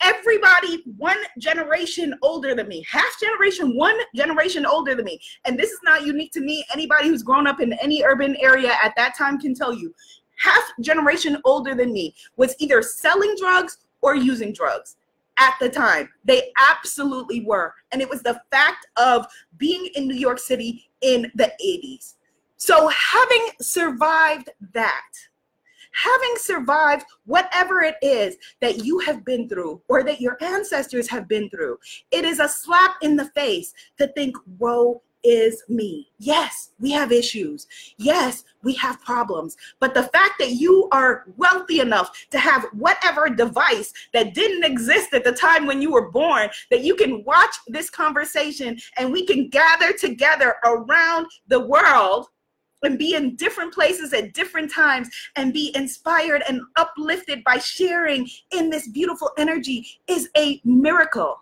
Everybody 0.00 0.82
one 0.98 1.18
generation 1.38 2.14
older 2.20 2.54
than 2.54 2.66
me, 2.66 2.84
half 2.90 3.18
generation, 3.20 3.76
one 3.76 3.96
generation 4.14 4.66
older 4.66 4.94
than 4.94 5.04
me. 5.04 5.20
And 5.44 5.56
this 5.56 5.70
is 5.70 5.78
not 5.84 6.04
unique 6.04 6.32
to 6.32 6.40
me. 6.40 6.64
Anybody 6.72 7.08
who's 7.08 7.22
grown 7.22 7.46
up 7.46 7.60
in 7.60 7.72
any 7.74 8.02
urban 8.04 8.36
area 8.40 8.76
at 8.82 8.94
that 8.96 9.16
time 9.16 9.38
can 9.38 9.54
tell 9.54 9.72
you. 9.72 9.94
Half 10.36 10.64
generation 10.80 11.38
older 11.44 11.76
than 11.76 11.92
me 11.92 12.12
was 12.36 12.56
either 12.58 12.82
selling 12.82 13.36
drugs 13.38 13.78
or 14.02 14.16
using 14.16 14.52
drugs 14.52 14.96
at 15.38 15.54
the 15.60 15.68
time. 15.68 16.08
They 16.24 16.52
absolutely 16.58 17.40
were. 17.40 17.74
And 17.92 18.00
it 18.00 18.08
was 18.08 18.22
the 18.22 18.40
fact 18.50 18.86
of 18.96 19.26
being 19.56 19.86
in 19.94 20.06
New 20.06 20.16
York 20.16 20.38
City 20.38 20.90
in 21.00 21.30
the 21.34 21.52
80s. 21.64 22.14
So, 22.56 22.88
having 22.88 23.48
survived 23.60 24.48
that, 24.72 25.10
having 25.92 26.34
survived 26.36 27.04
whatever 27.26 27.82
it 27.82 27.96
is 28.00 28.36
that 28.60 28.84
you 28.84 29.00
have 29.00 29.24
been 29.24 29.48
through 29.48 29.82
or 29.88 30.02
that 30.04 30.20
your 30.20 30.38
ancestors 30.40 31.08
have 31.10 31.28
been 31.28 31.50
through, 31.50 31.78
it 32.10 32.24
is 32.24 32.40
a 32.40 32.48
slap 32.48 32.96
in 33.02 33.16
the 33.16 33.26
face 33.30 33.74
to 33.98 34.06
think, 34.08 34.36
woe 34.58 35.02
is 35.24 35.62
me. 35.68 36.08
Yes, 36.18 36.70
we 36.78 36.92
have 36.92 37.10
issues. 37.10 37.66
Yes, 37.96 38.44
we 38.62 38.74
have 38.74 39.02
problems. 39.02 39.56
But 39.80 39.94
the 39.94 40.04
fact 40.04 40.34
that 40.38 40.52
you 40.52 40.88
are 40.92 41.24
wealthy 41.36 41.80
enough 41.80 42.26
to 42.30 42.38
have 42.38 42.66
whatever 42.72 43.28
device 43.28 43.92
that 44.12 44.34
didn't 44.34 44.64
exist 44.64 45.14
at 45.14 45.24
the 45.24 45.32
time 45.32 45.66
when 45.66 45.82
you 45.82 45.90
were 45.90 46.10
born, 46.10 46.50
that 46.70 46.82
you 46.82 46.94
can 46.94 47.24
watch 47.24 47.54
this 47.66 47.90
conversation 47.90 48.78
and 48.96 49.10
we 49.10 49.26
can 49.26 49.48
gather 49.48 49.92
together 49.92 50.56
around 50.64 51.26
the 51.48 51.60
world 51.60 52.28
and 52.82 52.98
be 52.98 53.14
in 53.14 53.34
different 53.36 53.72
places 53.72 54.12
at 54.12 54.34
different 54.34 54.70
times 54.70 55.08
and 55.36 55.54
be 55.54 55.72
inspired 55.74 56.42
and 56.46 56.60
uplifted 56.76 57.42
by 57.42 57.58
sharing 57.58 58.28
in 58.52 58.68
this 58.68 58.88
beautiful 58.88 59.30
energy 59.38 59.86
is 60.06 60.28
a 60.36 60.60
miracle. 60.64 61.40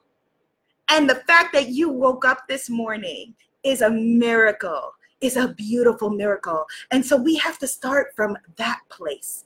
And 0.88 1.08
the 1.08 1.16
fact 1.26 1.52
that 1.54 1.68
you 1.68 1.88
woke 1.88 2.24
up 2.24 2.46
this 2.48 2.70
morning 2.70 3.34
is 3.64 3.83
a 3.83 3.90
miracle, 3.90 4.92
is 5.20 5.37
a 5.37 5.48
beautiful 5.48 6.11
miracle. 6.11 6.64
And 6.90 7.05
so 7.05 7.16
we 7.16 7.37
have 7.37 7.59
to 7.59 7.66
start 7.66 8.14
from 8.14 8.37
that 8.57 8.81
place. 8.88 9.44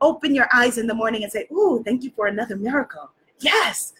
Open 0.00 0.34
your 0.34 0.48
eyes 0.52 0.78
in 0.78 0.86
the 0.86 0.94
morning 0.94 1.22
and 1.22 1.32
say, 1.32 1.46
Ooh, 1.52 1.82
thank 1.84 2.02
you 2.02 2.10
for 2.14 2.26
another 2.26 2.56
miracle. 2.56 3.10
Yes. 3.40 3.94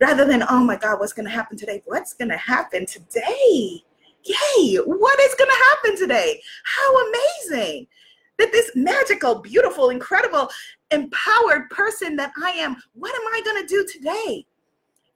Rather 0.00 0.24
than, 0.24 0.44
oh 0.48 0.62
my 0.62 0.76
God, 0.76 1.00
what's 1.00 1.12
going 1.12 1.26
to 1.26 1.32
happen 1.32 1.56
today? 1.56 1.82
What's 1.86 2.14
going 2.14 2.30
to 2.30 2.36
happen 2.36 2.86
today? 2.86 3.82
Yay, 4.24 4.76
what 4.76 5.20
is 5.20 5.34
going 5.34 5.50
to 5.50 5.64
happen 5.70 5.96
today? 5.96 6.40
How 6.64 7.08
amazing 7.08 7.86
that 8.38 8.52
this 8.52 8.70
magical, 8.74 9.40
beautiful, 9.40 9.90
incredible, 9.90 10.48
empowered 10.90 11.68
person 11.70 12.16
that 12.16 12.32
I 12.42 12.50
am, 12.50 12.76
what 12.94 13.14
am 13.14 13.26
I 13.32 13.42
going 13.44 13.62
to 13.62 13.68
do 13.68 13.86
today? 13.86 14.46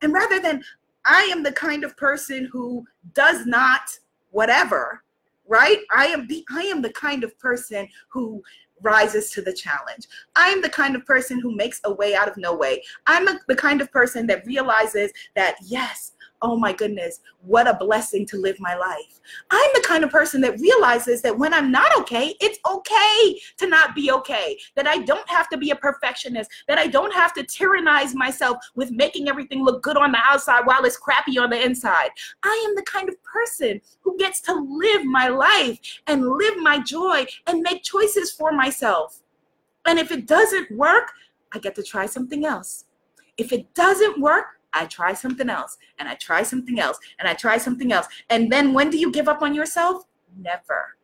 And 0.03 0.13
rather 0.13 0.41
than, 0.41 0.63
I 1.05 1.23
am 1.33 1.43
the 1.43 1.53
kind 1.53 1.85
of 1.85 1.97
person 1.97 2.49
who 2.53 2.85
does 3.15 3.47
not 3.47 3.83
whatever, 4.31 5.03
right? 5.47 5.79
I 5.95 6.07
am 6.07 6.27
the 6.27 6.45
I 6.51 6.62
am 6.62 6.83
the 6.83 6.93
kind 6.93 7.25
of 7.25 7.38
person 7.38 7.88
who 8.09 8.43
rises 8.83 9.31
to 9.31 9.43
the 9.43 9.53
challenge. 9.53 10.09
I'm 10.35 10.61
the 10.61 10.69
kind 10.69 10.97
of 10.97 11.07
person 11.07 11.41
who 11.41 11.55
makes 11.55 11.81
a 11.85 11.93
way 11.93 12.15
out 12.15 12.29
of 12.29 12.37
no 12.37 12.55
way. 12.55 12.83
I'm 13.07 13.27
the 13.47 13.57
kind 13.57 13.81
of 13.81 13.91
person 13.93 14.27
that 14.27 14.47
realizes 14.47 15.12
that 15.37 15.57
yes, 15.65 16.12
oh 16.43 16.57
my 16.57 16.73
goodness, 16.73 17.21
what 17.43 17.67
a 17.67 17.75
blessing 17.75 18.27
to 18.27 18.37
live 18.37 18.59
my 18.61 18.75
life. 18.75 19.21
I'm 19.51 19.71
the 19.75 19.81
kind 19.81 20.05
of 20.05 20.11
person 20.11 20.41
that 20.43 20.61
realizes 20.61 21.23
that 21.23 21.39
when 21.39 21.55
I'm 21.55 21.71
not 21.71 21.97
okay, 22.01 22.35
it's 22.41 22.59
okay 22.69 23.41
to 23.59 23.67
not 23.67 23.95
be 23.95 24.11
okay, 24.11 24.59
that 24.75 24.87
I 24.87 24.99
don't 24.99 25.29
have 25.29 25.49
to 25.51 25.57
be 25.57 25.71
a 25.71 25.77
perfectionist, 25.77 26.51
that 26.69 26.79
I 26.79 26.89
don't 26.89 27.15
have 27.15 27.33
to 27.35 27.45
tyrannize 27.45 28.15
myself 28.15 28.59
with 28.75 28.91
making 28.91 29.29
everything 29.29 29.65
look 29.65 29.83
good 29.83 29.97
on 29.97 30.13
the 30.13 30.19
outside 30.23 30.67
while 30.67 30.85
it's 30.85 30.97
crappy 30.97 31.39
on 31.39 31.51
the 31.51 31.65
inside. 31.65 32.11
I 32.43 32.67
am 32.69 32.75
the 32.75 32.83
kind 32.83 33.09
of 33.09 33.23
person 33.23 33.81
who 34.01 34.19
gets 34.19 34.41
to 34.43 34.55
live 34.55 35.05
my 35.05 35.29
life 35.29 35.79
and 36.07 36.29
live 36.29 36.59
my 36.59 36.81
joy 36.81 37.27
and 37.47 37.63
make 37.63 37.83
choices 37.83 38.33
for 38.33 38.53
myself. 38.53 39.21
And 39.87 39.99
if 39.99 40.11
it 40.13 40.27
doesn't 40.27 40.71
work, 40.73 41.11
I 41.53 41.59
get 41.59 41.75
to 41.77 41.83
try 41.83 42.07
something 42.07 42.45
else. 42.45 42.85
If 43.37 43.53
it 43.53 43.75
doesn't 43.75 44.21
work, 44.21 44.47
I 44.73 44.87
try 44.87 45.13
something 45.15 45.49
else 45.49 45.77
and 45.99 46.09
I 46.09 46.15
try 46.15 46.43
something 46.43 46.79
else 46.79 46.99
and 47.19 47.29
I 47.29 47.35
try 47.35 47.59
something 47.59 47.93
else. 47.93 48.07
And 48.31 48.51
then 48.51 48.73
when 48.73 48.91
do 48.91 48.99
you 48.99 49.11
give 49.11 49.29
up 49.29 49.43
on 49.43 49.55
yourself? 49.55 50.05
Never. 50.37 50.97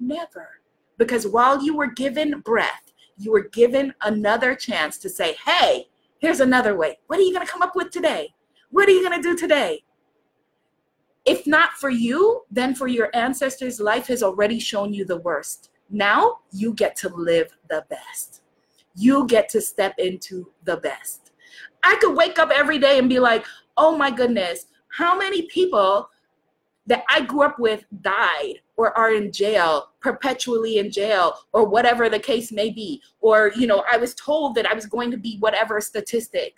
Never. 0.00 0.60
Because 0.98 1.26
while 1.26 1.62
you 1.62 1.76
were 1.76 1.90
given 1.90 2.40
breath, 2.40 2.92
you 3.16 3.32
were 3.32 3.48
given 3.48 3.94
another 4.02 4.54
chance 4.54 4.98
to 4.98 5.08
say, 5.08 5.36
hey, 5.44 5.88
here's 6.18 6.40
another 6.40 6.76
way. 6.76 6.98
What 7.06 7.18
are 7.18 7.22
you 7.22 7.32
going 7.32 7.46
to 7.46 7.52
come 7.52 7.62
up 7.62 7.76
with 7.76 7.90
today? 7.90 8.34
What 8.70 8.88
are 8.88 8.92
you 8.92 9.06
going 9.06 9.20
to 9.20 9.28
do 9.28 9.36
today? 9.36 9.84
If 11.24 11.46
not 11.46 11.72
for 11.74 11.90
you, 11.90 12.42
then 12.50 12.74
for 12.74 12.88
your 12.88 13.10
ancestors, 13.14 13.78
life 13.78 14.08
has 14.08 14.22
already 14.22 14.58
shown 14.58 14.92
you 14.92 15.04
the 15.04 15.18
worst. 15.18 15.70
Now 15.88 16.38
you 16.50 16.74
get 16.74 16.96
to 16.96 17.08
live 17.10 17.56
the 17.68 17.84
best. 17.88 18.42
You 18.94 19.26
get 19.26 19.48
to 19.50 19.60
step 19.60 19.94
into 19.98 20.50
the 20.64 20.78
best. 20.78 21.21
I 21.82 21.96
could 22.00 22.16
wake 22.16 22.38
up 22.38 22.50
every 22.50 22.78
day 22.78 22.98
and 22.98 23.08
be 23.08 23.18
like, 23.18 23.44
oh 23.76 23.96
my 23.96 24.10
goodness, 24.10 24.66
how 24.88 25.16
many 25.16 25.42
people 25.42 26.08
that 26.86 27.04
I 27.08 27.20
grew 27.22 27.42
up 27.42 27.58
with 27.58 27.84
died 28.00 28.54
or 28.76 28.96
are 28.98 29.12
in 29.14 29.30
jail, 29.30 29.90
perpetually 30.00 30.78
in 30.78 30.90
jail, 30.90 31.36
or 31.52 31.64
whatever 31.64 32.08
the 32.08 32.18
case 32.18 32.50
may 32.50 32.70
be. 32.70 33.00
Or, 33.20 33.52
you 33.54 33.66
know, 33.66 33.84
I 33.90 33.96
was 33.96 34.14
told 34.14 34.54
that 34.56 34.66
I 34.66 34.74
was 34.74 34.86
going 34.86 35.10
to 35.12 35.16
be 35.16 35.38
whatever 35.38 35.80
statistic. 35.80 36.56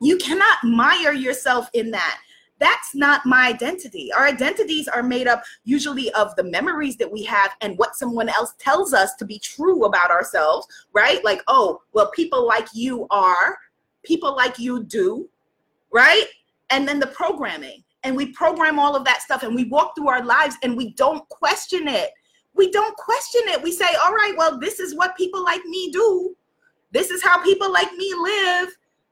You 0.00 0.18
cannot 0.18 0.58
mire 0.64 1.12
yourself 1.12 1.70
in 1.72 1.90
that. 1.92 2.18
That's 2.60 2.94
not 2.94 3.26
my 3.26 3.48
identity. 3.48 4.12
Our 4.12 4.26
identities 4.26 4.86
are 4.86 5.02
made 5.02 5.26
up 5.26 5.42
usually 5.64 6.12
of 6.12 6.34
the 6.36 6.44
memories 6.44 6.96
that 6.98 7.10
we 7.10 7.24
have 7.24 7.52
and 7.60 7.76
what 7.78 7.96
someone 7.96 8.28
else 8.28 8.54
tells 8.58 8.94
us 8.94 9.14
to 9.16 9.24
be 9.24 9.38
true 9.38 9.84
about 9.84 10.10
ourselves, 10.10 10.66
right? 10.92 11.24
Like, 11.24 11.42
oh, 11.48 11.80
well, 11.92 12.10
people 12.12 12.46
like 12.46 12.68
you 12.72 13.06
are, 13.10 13.56
people 14.04 14.34
like 14.34 14.58
you 14.58 14.84
do, 14.84 15.28
right? 15.92 16.26
And 16.70 16.86
then 16.86 16.98
the 16.98 17.08
programming 17.08 17.82
and 18.04 18.16
we 18.16 18.26
program 18.26 18.78
all 18.78 18.94
of 18.94 19.04
that 19.04 19.22
stuff 19.22 19.42
and 19.42 19.54
we 19.54 19.64
walk 19.64 19.94
through 19.96 20.08
our 20.08 20.24
lives 20.24 20.56
and 20.62 20.76
we 20.76 20.92
don't 20.92 21.26
question 21.28 21.88
it. 21.88 22.10
We 22.54 22.70
don't 22.70 22.96
question 22.96 23.42
it. 23.46 23.62
We 23.62 23.72
say, 23.72 23.86
all 24.04 24.12
right, 24.12 24.34
well, 24.36 24.58
this 24.58 24.78
is 24.78 24.94
what 24.94 25.16
people 25.16 25.42
like 25.42 25.64
me 25.64 25.90
do. 25.90 26.36
This 26.92 27.10
is 27.10 27.22
how 27.22 27.42
people 27.42 27.72
like 27.72 27.92
me 27.94 28.14
live. 28.14 28.68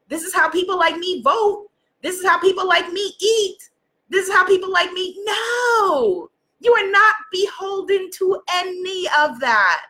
This 0.09 0.23
is 0.23 0.33
how 0.35 0.49
people 0.51 0.79
like 0.79 0.97
me 0.97 1.23
vote. 1.23 1.69
This 2.03 2.17
is 2.17 2.27
how 2.27 2.39
people 2.39 2.67
like 2.69 2.93
me 2.93 3.15
eat. 3.21 3.71
This 4.09 4.29
is 4.29 4.35
how 4.35 4.47
people 4.47 4.71
like 4.71 4.93
me. 4.93 5.17
No, 5.25 6.31
you 6.61 6.73
are 6.75 6.91
not 6.91 7.17
beholden 7.33 8.11
to 8.19 8.41
any 8.55 9.07
of 9.19 9.41
that. 9.41 9.83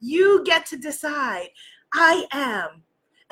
You 0.00 0.42
get 0.44 0.64
to 0.66 0.76
decide. 0.76 1.48
I 1.92 2.24
am, 2.32 2.82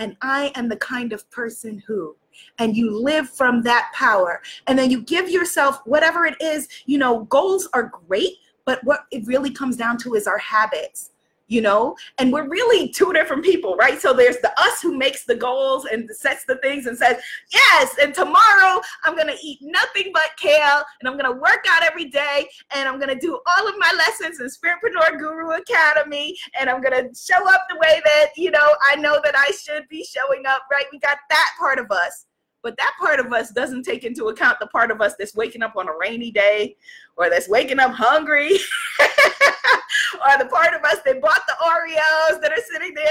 and 0.00 0.16
I 0.22 0.50
am 0.56 0.68
the 0.68 0.76
kind 0.76 1.12
of 1.12 1.30
person 1.30 1.80
who 1.86 2.16
and 2.58 2.76
you 2.76 2.98
live 2.98 3.28
from 3.28 3.62
that 3.62 3.92
power. 3.94 4.40
And 4.66 4.78
then 4.78 4.90
you 4.90 5.02
give 5.02 5.28
yourself 5.28 5.80
whatever 5.84 6.24
it 6.24 6.40
is 6.40 6.66
you 6.86 6.98
know 6.98 7.24
goals 7.24 7.68
are 7.74 7.92
great 8.06 8.38
but 8.64 8.82
what 8.84 9.06
it 9.10 9.26
really 9.26 9.50
comes 9.50 9.76
down 9.76 9.98
to 9.98 10.14
is 10.14 10.26
our 10.26 10.38
habits 10.38 11.10
you 11.50 11.60
know? 11.60 11.94
And 12.18 12.32
we're 12.32 12.48
really 12.48 12.88
two 12.88 13.12
different 13.12 13.44
people 13.44 13.76
right? 13.76 14.00
So 14.00 14.14
there's 14.14 14.38
the 14.38 14.52
us 14.58 14.80
who 14.80 14.96
makes 14.96 15.24
the 15.24 15.34
goals 15.34 15.84
and 15.84 16.08
sets 16.10 16.44
the 16.46 16.56
things 16.56 16.86
and 16.86 16.96
says 16.96 17.16
yes 17.52 17.96
and 18.00 18.14
tomorrow 18.14 18.80
i'm 19.04 19.16
to 19.28 19.36
eat 19.42 19.58
nothing 19.62 20.10
but 20.12 20.30
kale 20.36 20.82
and 21.00 21.08
i'm 21.08 21.16
to 21.24 21.40
work 21.40 21.64
out 21.70 21.82
every 21.82 22.06
day 22.06 22.48
and 22.74 22.88
i'm 22.88 22.98
to 23.08 23.26
do 23.26 23.38
all 23.46 23.68
of 23.68 23.74
my 23.78 23.92
lessons 23.96 24.40
in 24.40 24.46
spiritpreneur 24.46 25.18
guru 25.18 25.50
academy 25.52 26.36
and 26.58 26.68
i'm 26.68 26.82
to 26.82 27.08
show 27.18 27.48
up 27.48 27.62
the 27.68 27.76
way 27.76 28.00
that 28.04 28.28
you 28.36 28.50
know 28.50 28.74
i 28.90 28.96
know 28.96 29.20
that 29.22 29.34
i 29.36 29.50
should 29.52 29.88
be 29.88 30.04
showing 30.04 30.44
up 30.46 30.62
right? 30.70 30.84
We 30.92 30.98
got 30.98 31.18
that 31.28 31.50
part 31.58 31.78
of 31.78 31.90
us 31.90 32.26
but 32.62 32.76
that 32.76 32.92
part 33.00 33.20
of 33.20 33.32
us 33.32 33.50
doesn't 33.50 33.84
take 33.84 34.04
into 34.04 34.26
account 34.26 34.58
the 34.60 34.66
part 34.66 34.90
of 34.90 35.00
us 35.00 35.14
that's 35.18 35.34
waking 35.34 35.62
up 35.62 35.76
on 35.76 35.88
a 35.88 35.92
rainy 35.98 36.30
day 36.30 36.76
or 37.16 37.30
that's 37.30 37.48
waking 37.48 37.78
up 37.78 37.92
hungry 37.92 38.50
or 39.00 40.38
the 40.38 40.46
part 40.46 40.74
of 40.74 40.82
us 40.84 40.98
that 41.04 41.20
bought 41.20 41.42
the 41.46 41.54
Oreos 41.64 42.40
that 42.40 42.52
are 42.52 42.62
sitting 42.72 42.94
there 42.94 43.06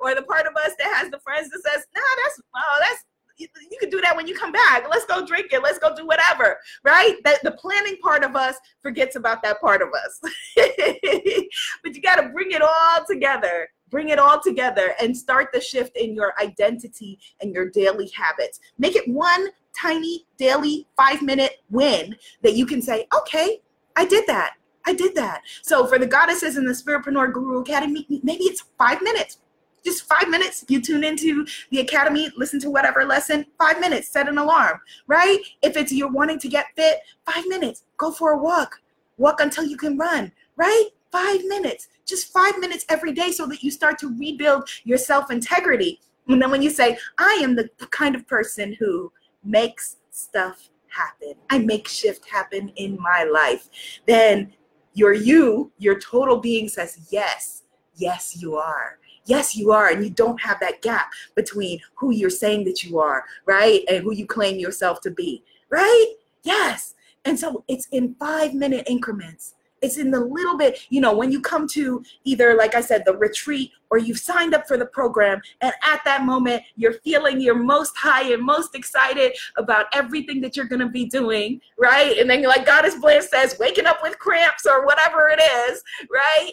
or 0.00 0.14
the 0.14 0.22
part 0.22 0.46
of 0.46 0.54
us 0.56 0.72
that 0.78 0.94
has 0.94 1.10
the 1.10 1.18
friends 1.20 1.50
that 1.50 1.62
says, 1.64 1.84
nah, 1.94 2.02
that's, 2.22 2.40
oh, 2.54 2.76
that's, 2.80 3.04
you, 3.36 3.48
you 3.70 3.78
can 3.80 3.90
do 3.90 4.00
that 4.00 4.14
when 4.14 4.28
you 4.28 4.34
come 4.34 4.52
back. 4.52 4.84
Let's 4.88 5.06
go 5.06 5.26
drink 5.26 5.52
it. 5.52 5.62
Let's 5.62 5.80
go 5.80 5.94
do 5.94 6.06
whatever, 6.06 6.56
right? 6.84 7.16
That 7.24 7.42
the 7.42 7.50
planning 7.52 7.96
part 8.00 8.22
of 8.22 8.36
us 8.36 8.56
forgets 8.80 9.16
about 9.16 9.42
that 9.42 9.60
part 9.60 9.82
of 9.82 9.88
us. 9.88 10.20
but 11.82 11.94
you 11.94 12.00
got 12.00 12.16
to 12.16 12.28
bring 12.28 12.52
it 12.52 12.62
all 12.62 13.04
together 13.08 13.68
bring 13.94 14.08
it 14.08 14.18
all 14.18 14.40
together 14.40 14.96
and 15.00 15.16
start 15.16 15.50
the 15.52 15.60
shift 15.60 15.96
in 15.96 16.16
your 16.16 16.34
identity 16.40 17.16
and 17.40 17.54
your 17.54 17.70
daily 17.70 18.08
habits. 18.08 18.58
Make 18.76 18.96
it 18.96 19.06
one 19.06 19.46
tiny 19.72 20.26
daily 20.36 20.88
five 20.96 21.22
minute 21.22 21.62
win 21.70 22.16
that 22.42 22.54
you 22.54 22.66
can 22.66 22.82
say, 22.82 23.06
okay, 23.16 23.60
I 23.94 24.04
did 24.04 24.26
that. 24.26 24.54
I 24.84 24.94
did 24.94 25.14
that. 25.14 25.42
So 25.62 25.86
for 25.86 26.00
the 26.00 26.08
goddesses 26.08 26.56
in 26.56 26.64
the 26.64 26.72
Spiritpreneur 26.72 27.32
Guru 27.32 27.60
Academy, 27.60 28.04
maybe 28.24 28.42
it's 28.42 28.64
five 28.76 29.00
minutes. 29.00 29.38
Just 29.84 30.08
five 30.08 30.28
minutes. 30.28 30.64
You 30.66 30.82
tune 30.82 31.04
into 31.04 31.46
the 31.70 31.78
academy, 31.78 32.32
listen 32.36 32.58
to 32.62 32.70
whatever 32.70 33.04
lesson, 33.04 33.46
five 33.60 33.78
minutes, 33.78 34.08
set 34.08 34.28
an 34.28 34.38
alarm, 34.38 34.80
right? 35.06 35.38
If 35.62 35.76
it's 35.76 35.92
you're 35.92 36.10
wanting 36.10 36.40
to 36.40 36.48
get 36.48 36.66
fit, 36.74 36.98
five 37.24 37.46
minutes. 37.46 37.84
Go 37.98 38.10
for 38.10 38.32
a 38.32 38.38
walk. 38.38 38.80
Walk 39.18 39.40
until 39.40 39.62
you 39.62 39.76
can 39.76 39.96
run, 39.96 40.32
right? 40.56 40.88
Five 41.14 41.44
minutes, 41.44 41.86
just 42.04 42.32
five 42.32 42.58
minutes 42.58 42.84
every 42.88 43.12
day 43.12 43.30
so 43.30 43.46
that 43.46 43.62
you 43.62 43.70
start 43.70 43.98
to 44.00 44.12
rebuild 44.18 44.68
your 44.82 44.98
self 44.98 45.30
integrity. 45.30 46.00
And 46.26 46.42
then 46.42 46.50
when 46.50 46.60
you 46.60 46.70
say, 46.70 46.98
I 47.18 47.40
am 47.40 47.54
the 47.54 47.70
kind 47.90 48.16
of 48.16 48.26
person 48.26 48.76
who 48.80 49.12
makes 49.44 49.98
stuff 50.10 50.70
happen, 50.88 51.34
I 51.50 51.58
make 51.58 51.86
shift 51.86 52.28
happen 52.28 52.70
in 52.70 52.98
my 53.00 53.28
life, 53.32 53.68
then 54.06 54.52
your 54.94 55.12
you, 55.12 55.70
your 55.78 56.00
total 56.00 56.38
being 56.38 56.68
says, 56.68 57.06
Yes, 57.10 57.62
yes, 57.94 58.36
you 58.42 58.56
are. 58.56 58.98
Yes, 59.26 59.54
you 59.56 59.70
are. 59.70 59.88
And 59.90 60.02
you 60.02 60.10
don't 60.10 60.40
have 60.42 60.58
that 60.60 60.82
gap 60.82 61.12
between 61.36 61.78
who 61.94 62.10
you're 62.10 62.28
saying 62.28 62.64
that 62.64 62.82
you 62.82 62.98
are, 62.98 63.24
right? 63.46 63.82
And 63.88 64.02
who 64.02 64.12
you 64.12 64.26
claim 64.26 64.58
yourself 64.58 65.00
to 65.02 65.10
be, 65.10 65.44
right? 65.70 66.14
Yes. 66.42 66.94
And 67.24 67.38
so 67.38 67.64
it's 67.68 67.86
in 67.90 68.16
five 68.16 68.52
minute 68.52 68.84
increments 68.86 69.54
it's 69.84 69.98
in 69.98 70.10
the 70.10 70.20
little 70.20 70.56
bit, 70.56 70.80
you 70.88 71.00
know, 71.00 71.14
when 71.14 71.30
you 71.30 71.40
come 71.40 71.68
to 71.68 72.02
either, 72.24 72.56
like 72.56 72.74
I 72.74 72.80
said, 72.80 73.04
the 73.04 73.16
retreat 73.16 73.70
or 73.90 73.98
you've 73.98 74.18
signed 74.18 74.54
up 74.54 74.66
for 74.66 74.76
the 74.76 74.86
program, 74.86 75.40
and 75.60 75.72
at 75.82 76.00
that 76.04 76.24
moment, 76.24 76.62
you're 76.76 76.94
feeling 76.94 77.40
you're 77.40 77.54
most 77.54 77.96
high 77.96 78.32
and 78.32 78.42
most 78.42 78.74
excited 78.74 79.36
about 79.56 79.86
everything 79.92 80.40
that 80.40 80.56
you're 80.56 80.66
going 80.66 80.80
to 80.80 80.88
be 80.88 81.04
doing, 81.06 81.60
right? 81.78 82.18
And 82.18 82.28
then, 82.28 82.40
you're 82.40 82.50
like 82.50 82.66
Goddess 82.66 82.96
Blair 82.96 83.22
says, 83.22 83.56
waking 83.60 83.86
up 83.86 83.98
with 84.02 84.18
cramps 84.18 84.66
or 84.66 84.84
whatever 84.84 85.28
it 85.28 85.40
is, 85.40 85.82
right? 86.10 86.52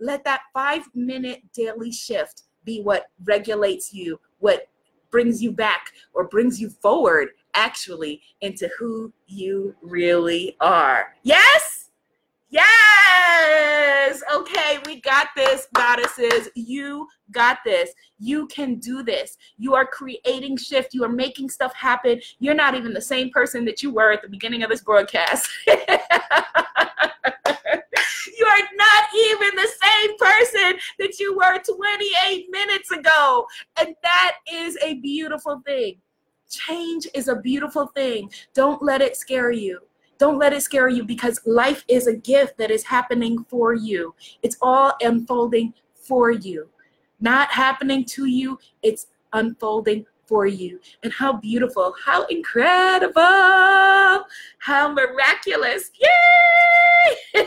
Let 0.00 0.24
that 0.24 0.42
five 0.52 0.82
minute 0.94 1.42
daily 1.54 1.92
shift 1.92 2.42
be 2.64 2.82
what 2.82 3.06
regulates 3.24 3.94
you, 3.94 4.20
what 4.40 4.68
brings 5.10 5.42
you 5.42 5.52
back 5.52 5.92
or 6.12 6.26
brings 6.26 6.60
you 6.60 6.68
forward 6.68 7.28
actually 7.54 8.20
into 8.40 8.68
who 8.78 9.12
you 9.26 9.74
really 9.82 10.56
are. 10.60 11.14
Yes? 11.22 11.71
Yes. 14.12 14.22
Okay, 14.34 14.78
we 14.84 15.00
got 15.00 15.28
this, 15.34 15.68
goddesses. 15.74 16.50
You 16.54 17.08
got 17.30 17.58
this. 17.64 17.92
You 18.18 18.46
can 18.48 18.74
do 18.78 19.02
this. 19.02 19.38
You 19.56 19.74
are 19.74 19.86
creating 19.86 20.58
shift. 20.58 20.92
You 20.92 21.02
are 21.04 21.08
making 21.08 21.48
stuff 21.48 21.74
happen. 21.74 22.20
You're 22.38 22.54
not 22.54 22.74
even 22.74 22.92
the 22.92 23.00
same 23.00 23.30
person 23.30 23.64
that 23.64 23.82
you 23.82 23.90
were 23.90 24.12
at 24.12 24.20
the 24.20 24.28
beginning 24.28 24.62
of 24.62 24.70
this 24.70 24.82
broadcast. 24.82 25.48
you 25.66 25.74
are 25.76 25.86
not 28.76 29.04
even 29.16 29.56
the 29.56 29.70
same 29.82 30.18
person 30.18 30.78
that 30.98 31.18
you 31.18 31.34
were 31.34 31.58
28 31.58 32.46
minutes 32.50 32.90
ago. 32.90 33.46
And 33.80 33.94
that 34.02 34.32
is 34.52 34.76
a 34.82 34.94
beautiful 34.94 35.62
thing. 35.64 35.96
Change 36.50 37.08
is 37.14 37.28
a 37.28 37.36
beautiful 37.36 37.86
thing. 37.86 38.30
Don't 38.52 38.82
let 38.82 39.00
it 39.00 39.16
scare 39.16 39.52
you. 39.52 39.80
Don't 40.22 40.38
let 40.38 40.52
it 40.52 40.62
scare 40.62 40.86
you 40.88 41.02
because 41.02 41.40
life 41.44 41.84
is 41.88 42.06
a 42.06 42.14
gift 42.14 42.56
that 42.58 42.70
is 42.70 42.84
happening 42.84 43.44
for 43.48 43.74
you. 43.74 44.14
It's 44.44 44.56
all 44.62 44.92
unfolding 45.00 45.74
for 45.96 46.30
you, 46.30 46.68
not 47.20 47.50
happening 47.50 48.04
to 48.04 48.26
you, 48.26 48.56
it's 48.84 49.08
unfolding 49.32 50.06
for 50.26 50.46
you. 50.46 50.78
And 51.02 51.12
how 51.12 51.32
beautiful, 51.32 51.92
how 52.04 52.24
incredible, 52.26 54.24
how 54.58 54.92
miraculous. 54.92 55.90
Yay! 56.00 57.34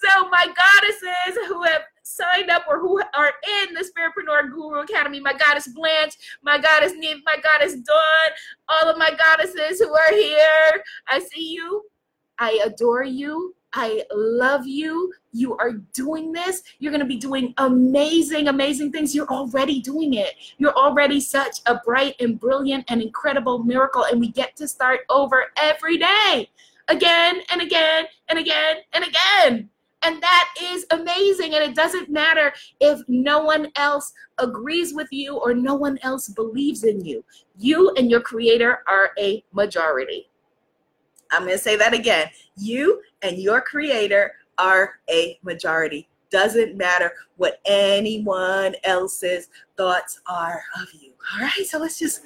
so, 0.00 0.30
my 0.30 0.46
goddesses 0.46 1.38
who 1.48 1.64
have 1.64 1.82
signed 2.06 2.50
up 2.50 2.64
or 2.68 2.78
who 2.78 3.00
are 3.14 3.32
in 3.62 3.74
the 3.74 3.80
Spiritpreneur 3.80 4.50
Guru 4.50 4.80
Academy, 4.80 5.20
my 5.20 5.32
goddess 5.32 5.68
Blanche, 5.68 6.16
my 6.42 6.58
goddess 6.58 6.92
Neve, 6.96 7.18
my 7.24 7.36
goddess 7.42 7.74
Dawn, 7.74 8.30
all 8.68 8.88
of 8.88 8.96
my 8.96 9.10
goddesses 9.10 9.80
who 9.80 9.92
are 9.92 10.12
here. 10.12 10.82
I 11.08 11.18
see 11.18 11.52
you. 11.54 11.82
I 12.38 12.60
adore 12.64 13.04
you. 13.04 13.54
I 13.72 14.04
love 14.12 14.66
you. 14.66 15.12
You 15.32 15.56
are 15.56 15.72
doing 15.92 16.32
this. 16.32 16.62
You're 16.78 16.92
going 16.92 17.02
to 17.02 17.06
be 17.06 17.18
doing 17.18 17.52
amazing, 17.58 18.48
amazing 18.48 18.92
things. 18.92 19.14
You're 19.14 19.28
already 19.28 19.80
doing 19.80 20.14
it. 20.14 20.34
You're 20.56 20.76
already 20.76 21.20
such 21.20 21.58
a 21.66 21.78
bright 21.84 22.14
and 22.20 22.38
brilliant 22.38 22.84
and 22.88 23.02
incredible 23.02 23.58
miracle. 23.64 24.04
And 24.04 24.20
we 24.20 24.28
get 24.28 24.56
to 24.56 24.68
start 24.68 25.00
over 25.10 25.46
every 25.56 25.98
day, 25.98 26.48
again 26.88 27.40
and 27.50 27.60
again 27.60 28.06
and 28.28 28.38
again 28.38 28.76
and 28.92 29.04
again. 29.04 29.70
And 30.06 30.22
that 30.22 30.54
is 30.62 30.86
amazing. 30.92 31.54
And 31.54 31.64
it 31.64 31.74
doesn't 31.74 32.08
matter 32.08 32.52
if 32.78 33.00
no 33.08 33.40
one 33.40 33.72
else 33.74 34.12
agrees 34.38 34.94
with 34.94 35.08
you 35.10 35.36
or 35.36 35.52
no 35.52 35.74
one 35.74 35.98
else 36.02 36.28
believes 36.28 36.84
in 36.84 37.04
you. 37.04 37.24
You 37.58 37.92
and 37.96 38.08
your 38.08 38.20
creator 38.20 38.84
are 38.86 39.10
a 39.18 39.44
majority. 39.52 40.30
I'm 41.32 41.42
going 41.42 41.54
to 41.54 41.58
say 41.58 41.74
that 41.74 41.92
again. 41.92 42.30
You 42.56 43.02
and 43.22 43.36
your 43.36 43.60
creator 43.60 44.34
are 44.58 45.00
a 45.10 45.40
majority. 45.42 46.08
Doesn't 46.30 46.76
matter 46.76 47.10
what 47.36 47.60
anyone 47.66 48.76
else's 48.84 49.48
thoughts 49.76 50.20
are 50.28 50.62
of 50.80 50.86
you. 51.00 51.14
All 51.34 51.40
right, 51.40 51.66
so 51.66 51.78
let's 51.78 51.98
just 51.98 52.20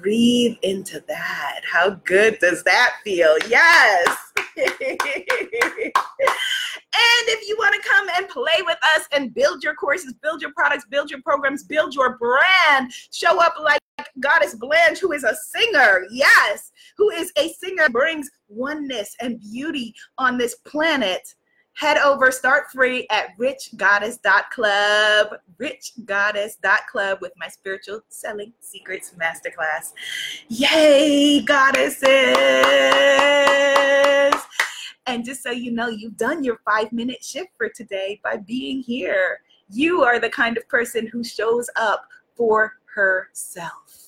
breathe 0.00 0.56
into 0.62 1.02
that. 1.08 1.60
How 1.70 1.90
good 1.90 2.38
does 2.40 2.62
that 2.64 2.94
feel? 3.04 3.36
Yes. 3.48 4.16
and 4.56 4.66
if 7.28 7.48
you 7.48 7.56
want 7.58 7.74
to 7.74 7.88
come 7.88 8.08
and 8.16 8.28
play 8.28 8.62
with 8.64 8.78
us 8.96 9.06
and 9.12 9.34
build 9.34 9.62
your 9.62 9.74
courses, 9.74 10.14
build 10.22 10.40
your 10.42 10.52
products, 10.56 10.84
build 10.90 11.10
your 11.10 11.22
programs, 11.22 11.64
build 11.64 11.94
your 11.94 12.18
brand, 12.18 12.92
show 13.12 13.40
up 13.40 13.54
like 13.62 13.80
Goddess 14.20 14.54
Blanche, 14.54 14.98
who 14.98 15.12
is 15.12 15.24
a 15.24 15.34
singer, 15.34 16.06
yes, 16.10 16.72
who 16.96 17.10
is 17.10 17.32
a 17.36 17.52
singer, 17.52 17.88
brings 17.88 18.28
oneness 18.48 19.14
and 19.20 19.40
beauty 19.40 19.94
on 20.18 20.38
this 20.38 20.56
planet 20.66 21.22
head 21.78 21.96
over, 21.98 22.30
start 22.32 22.64
free 22.72 23.06
at 23.08 23.38
richgoddess.club, 23.38 25.28
richgoddess.club 25.60 27.18
with 27.20 27.32
my 27.36 27.46
spiritual 27.46 28.00
selling 28.08 28.52
secrets 28.58 29.14
masterclass. 29.16 29.92
Yay, 30.48 31.40
goddesses! 31.42 32.02
And 35.06 35.24
just 35.24 35.44
so 35.44 35.52
you 35.52 35.70
know, 35.70 35.86
you've 35.88 36.16
done 36.16 36.42
your 36.42 36.58
five 36.68 36.90
minute 36.92 37.22
shift 37.22 37.50
for 37.56 37.68
today 37.68 38.20
by 38.24 38.38
being 38.38 38.80
here. 38.80 39.38
You 39.70 40.02
are 40.02 40.18
the 40.18 40.30
kind 40.30 40.56
of 40.58 40.68
person 40.68 41.06
who 41.06 41.22
shows 41.22 41.70
up 41.76 42.02
for 42.36 42.72
herself. 42.92 44.07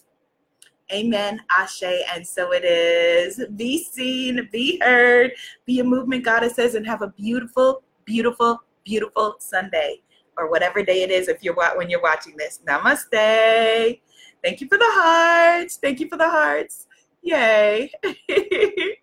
Amen, 0.93 1.41
Ashe, 1.51 1.85
and 2.15 2.27
so 2.27 2.53
it 2.53 2.65
is. 2.65 3.45
Be 3.57 3.83
seen, 3.85 4.49
be 4.51 4.79
heard, 4.83 5.33
be 5.65 5.81
a 5.81 5.85
movement 5.85 6.25
goddesses, 6.25 6.75
and 6.75 6.87
have 6.87 7.03
a 7.03 7.09
beautiful, 7.09 7.83
beautiful, 8.05 8.61
beautiful 8.85 9.37
Sunday 9.39 10.03
or 10.37 10.51
whatever 10.51 10.83
day 10.83 11.03
it 11.03 11.11
is 11.11 11.29
if 11.29 11.43
you're 11.43 11.55
when 11.77 11.91
you're 11.91 12.03
watching 12.03 12.37
this. 12.37 12.61
Namaste. 12.67 14.01
Thank 14.43 14.61
you 14.61 14.69
for 14.69 14.79
the 14.79 14.89
hearts. 14.89 15.77
Thank 15.77 16.01
you 16.01 16.09
for 16.09 16.17
the 16.17 16.29
hearts. 16.29 16.87
Yay. 17.23 17.93